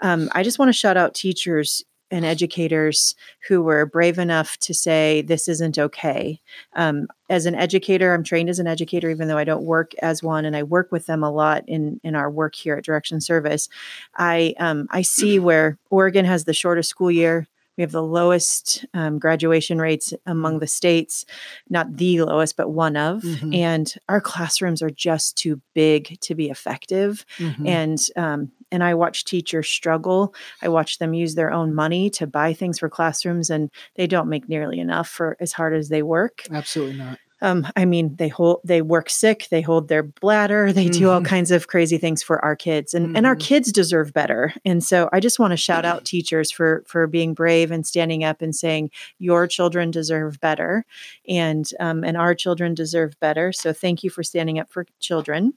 [0.00, 3.14] um, i just want to shout out teachers and educators
[3.48, 6.40] who were brave enough to say this isn't okay
[6.74, 10.22] um, as an educator i'm trained as an educator even though i don't work as
[10.22, 13.20] one and i work with them a lot in in our work here at direction
[13.20, 13.68] service
[14.16, 17.46] i um, i see where oregon has the shortest school year
[17.76, 21.24] we have the lowest um, graduation rates among the states
[21.70, 23.54] not the lowest but one of Mhm.
[23.56, 27.66] and our classrooms are just too big to be effective Mhm.
[27.68, 30.34] and um, and I watch teachers struggle.
[30.62, 34.30] I watch them use their own money to buy things for classrooms, and they don't
[34.30, 36.44] make nearly enough for as hard as they work.
[36.50, 37.18] Absolutely not.
[37.42, 41.20] Um, I mean, they hold they work sick, they hold their bladder, they do all
[41.20, 41.24] Mhm.
[41.26, 43.40] kinds of crazy things for our kids, and and our Mhm.
[43.40, 44.54] kids deserve better.
[44.64, 48.24] And so, I just want to shout out teachers for for being brave and standing
[48.24, 50.84] up and saying your children deserve better,
[51.28, 53.52] and um, and our children deserve better.
[53.52, 55.54] So, thank you for standing up for children.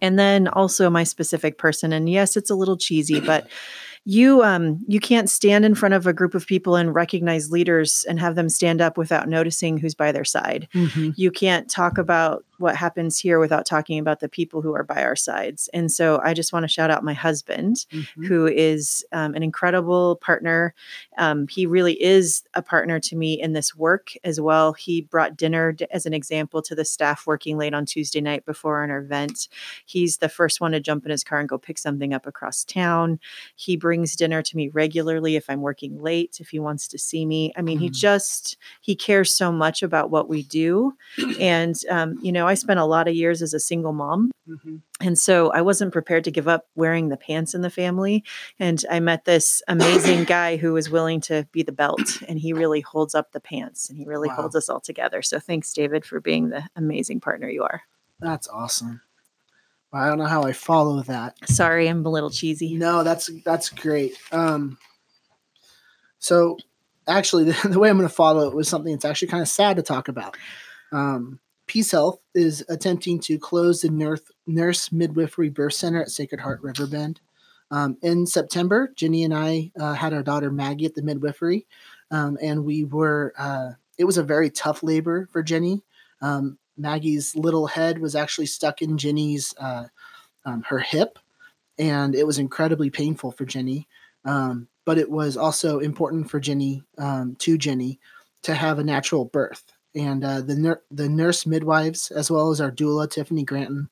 [0.00, 1.92] And then also my specific person.
[1.92, 3.48] And yes, it's a little cheesy, but
[4.04, 8.04] you um you can't stand in front of a group of people and recognize leaders
[8.08, 10.66] and have them stand up without noticing who's by their side.
[10.74, 11.12] Mhm.
[11.16, 15.02] You can't talk about what happens here without talking about the people who are by
[15.02, 15.68] our sides.
[15.72, 18.26] And so I just want to shout out my husband, Mhm.
[18.26, 20.74] who is um, an incredible partner.
[21.18, 24.72] Um, he really is a partner to me in this work as well.
[24.74, 28.82] He brought dinner as an example to the staff working late on Tuesday night before
[28.84, 29.48] an event.
[29.86, 32.64] He's the first one to jump in his car and go pick something up across
[32.64, 33.18] town.
[33.56, 37.24] He brings dinner to me regularly if I'm working late, if he wants to see
[37.26, 37.52] me.
[37.56, 37.94] I mean, he Mhm.
[37.94, 40.94] just he cares so much about what we do,
[41.38, 44.30] and um, you know, I spent a lot of years as a single mom.
[44.48, 44.82] Mhm.
[45.00, 48.24] And so I wasn't prepared to give up wearing the pants in the family.
[48.58, 52.52] And I met this amazing guy who was willing to be the belt, and he
[52.52, 54.34] really holds up the pants and he really Wow.
[54.36, 55.22] holds us all together.
[55.22, 57.82] So thanks, David, for being the amazing partner you are.
[58.18, 59.00] That's awesome.
[59.92, 61.36] I don't know how I follow that.
[61.48, 62.76] Sorry, I'm a little cheesy.
[62.76, 64.16] No, that's that's great.
[64.30, 64.78] Um,
[66.18, 66.58] so
[67.08, 69.48] actually, the, the way I'm going to follow it was something that's actually kind of
[69.48, 70.36] sad to talk about.
[70.92, 71.40] Um,
[71.70, 76.62] Peace Health is attempting to close the nurse, nurse midwifery birth center at Sacred Heart
[76.62, 77.20] Riverbend.
[77.70, 81.68] Um, in September, Jenny and I uh, had our daughter Maggie at the midwifery,
[82.10, 83.32] um, and we were.
[83.38, 85.84] Uh, it was a very tough labor for Jenny.
[86.20, 89.84] Um, Maggie's little head was actually stuck in Jenny's uh,
[90.44, 91.20] um, her hip,
[91.78, 93.86] and it was incredibly painful for Jenny.
[94.24, 98.00] Um, but it was also important for Jenny um, to Jenny
[98.42, 99.69] to have a natural birth.
[99.94, 103.88] And uh, the nur- the nurse midwives, as well as our doula Tiffany Granton,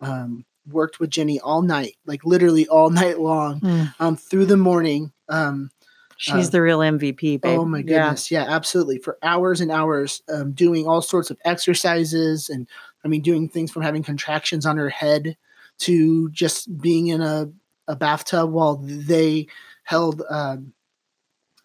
[0.00, 4.56] um, worked with Jenny all night, like literally all night long, Mm, um, through the
[4.56, 5.12] morning.
[5.28, 5.70] Um,
[6.16, 7.58] she's Uh, the real MVP, babe.
[7.58, 8.30] Oh my goodness.
[8.30, 8.98] Yeah, absolutely.
[8.98, 12.66] For hours and hours, um, doing all sorts of exercises and
[13.04, 15.36] I mean, doing things from having contractions on her head
[15.78, 17.48] to just being in a,
[17.86, 19.46] a bathtub while they
[19.84, 20.72] held, um,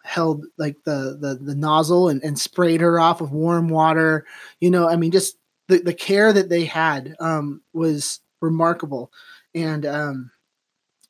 [0.04, 4.26] held like the, the, the nozzle and, and sprayed her off with warm water.
[4.60, 5.38] You know, I mean, just
[5.68, 9.12] the, the care that they had, um, was remarkable.
[9.54, 10.32] And, um,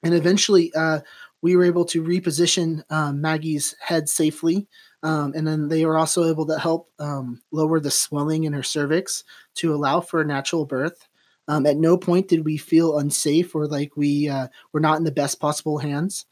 [0.03, 0.99] and eventually, uh,
[1.41, 4.67] we were able to reposition um, Maggie's head safely.
[5.03, 8.63] Um, and then they were also able to help um, lower the swelling in her
[8.63, 9.23] cervix
[9.55, 11.07] to allow for a natural birth.
[11.47, 15.03] Um, at no point did we feel unsafe or like we uh, were not in
[15.03, 16.25] the best possible hands.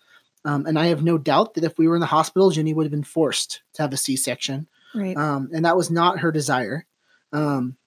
[0.45, 2.85] Um, and I have no doubt that if we were in the hospital, Jenny would
[2.85, 4.67] have been forced to have a C section.
[4.95, 5.15] Right.
[5.15, 6.85] Um, and that was not her desire.
[7.33, 7.77] Um,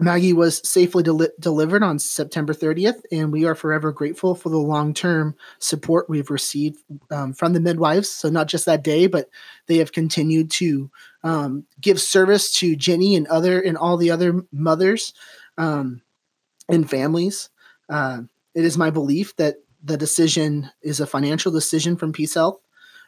[0.00, 4.58] Maggie was safely deli- delivered on September 30th, and we are forever grateful for the
[4.58, 8.08] long term support we've received um, from the midwives.
[8.08, 9.28] So, not just that day, but
[9.66, 10.90] they have continued to
[11.24, 15.14] um, give service to Jenny and other and all the other mothers
[15.56, 16.00] um,
[16.68, 17.50] and families.
[17.88, 18.22] Uh,
[18.54, 22.60] it is my belief that the decision is a financial decision from Peace Health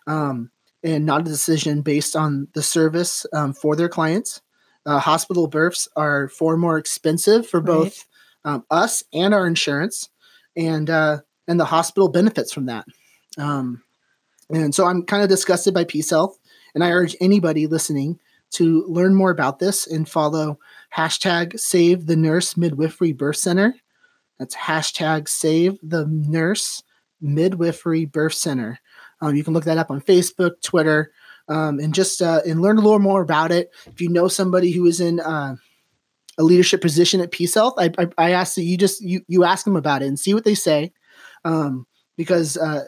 [0.06, 0.50] um,
[0.82, 4.40] and not a decision based on the service um, for their clients.
[4.86, 8.06] Uh, hospital births are far more expensive for both
[8.44, 10.08] um, us and our insurance,
[10.56, 12.86] and uh, and the hospital benefits from that.
[13.36, 13.82] Um,
[14.48, 16.38] and so I'm kind of disgusted by Peace Health,
[16.74, 18.18] and I urge anybody listening
[18.52, 20.58] to learn more about this and follow
[20.96, 23.74] hashtag Save the Nurse Midwifery Birth Center.
[24.40, 26.82] That's hashtag Save the Nurse
[27.20, 28.80] Midwifery Birth Center.
[29.20, 31.12] Um, you can look that up on Facebook, Twitter,
[31.46, 33.68] um, and just uh, and learn a little more about it.
[33.84, 35.56] If you know somebody who is in uh,
[36.38, 39.44] a leadership position at Peace Health, I, I, I ask that you just you you
[39.44, 40.92] ask them about it and see what they say,
[41.44, 41.86] um,
[42.16, 42.84] because uh,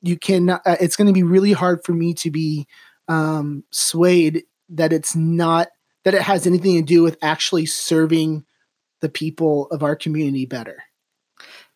[0.00, 0.48] you can.
[0.48, 2.66] Uh, it's going to be really hard for me to be
[3.06, 5.68] um, swayed that it's not
[6.04, 8.46] that it has anything to do with actually serving
[9.02, 10.82] the people of our community better.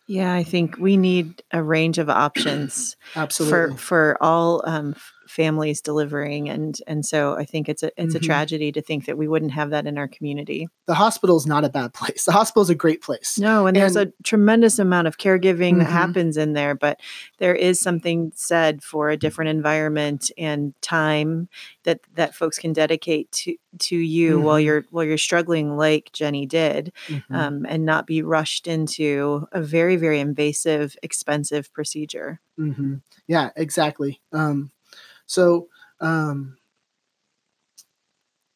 [0.09, 3.77] Yeah, I think we need a range of options Absolutely.
[3.77, 4.95] for for all um,
[5.29, 8.19] families delivering, and and so I think it's a it's Mhm.
[8.19, 10.69] a tragedy to think that we wouldn't have that in our community.
[10.87, 12.25] the hospital is not a bad place.
[12.27, 13.39] The hospital is a great place.
[13.41, 15.91] No, and, there's a tremendous amount of caregiving that Mhm.
[15.91, 17.01] happens in there, but
[17.39, 21.49] there is something said for a different environment and time
[21.83, 24.65] that that folks can dedicate to to you while Mhm.
[24.65, 27.35] you're while you're struggling, like Jenny did, Mhm.
[27.35, 32.41] um, and not be rushed into a very very invasive, expensive procedure.
[32.57, 32.95] hmm
[33.27, 34.21] Yeah, exactly.
[34.33, 34.71] Um,
[35.27, 35.69] so,
[36.01, 36.57] um,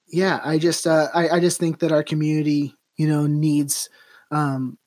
[0.08, 3.88] yeah, I just, uh, I, I just think that our community, you know, needs
[4.30, 4.78] um,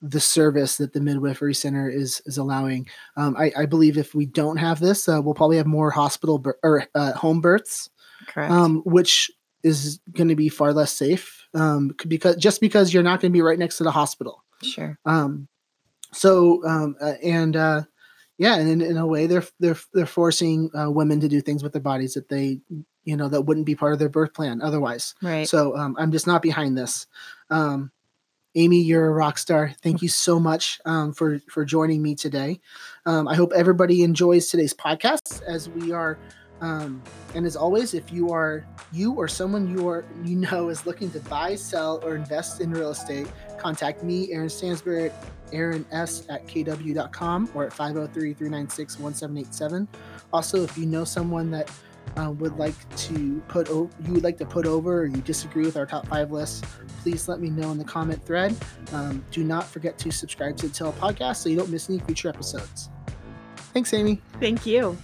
[0.00, 2.88] the service that the midwifery center is is allowing.
[3.16, 6.44] Um, I, I believe if we don't have this, uh, we'll probably have more hospital
[6.62, 7.90] or uh, home births,
[8.26, 8.50] Correct.
[8.52, 9.30] um, which
[9.64, 13.36] is going to be far less safe um, because just because you're not going to
[13.36, 14.44] be right next to the hospital.
[14.62, 14.98] Sure.
[15.04, 15.48] Um,
[16.12, 17.82] so um, uh, and uh,
[18.38, 21.62] yeah, and in, in a way, they're they're they're forcing uh, women to do things
[21.62, 22.60] with their bodies that they
[23.04, 25.14] you know that wouldn't be part of their birth plan otherwise.
[25.20, 25.46] Right.
[25.48, 27.06] So um, I'm just not behind this.
[27.50, 27.90] Um,
[28.54, 29.74] Amy, you're a rock star.
[29.82, 32.60] Thank you so much um, for for joining me today.
[33.06, 36.18] Um, I hope everybody enjoys today's podcast as we are.
[36.60, 37.02] Um,
[37.34, 41.10] and as always, if you are you or someone you are you know is looking
[41.12, 43.28] to buy, sell, or invest in real estate,
[43.58, 45.12] contact me, Aaron Stansberry,
[45.52, 49.86] Aaron S at kw.com or at 503-396-1787.
[50.32, 51.70] Also, if you know someone that
[52.16, 55.64] uh, would like to put o- you would like to put over or you disagree
[55.64, 56.62] with our top five lists,
[57.02, 58.56] please let me know in the comment thread.
[58.92, 62.00] Um, do not forget to subscribe to the Tell podcast so you don't miss any
[62.00, 62.88] future episodes.
[63.72, 64.20] Thanks, Amy.
[64.40, 64.96] Thank you.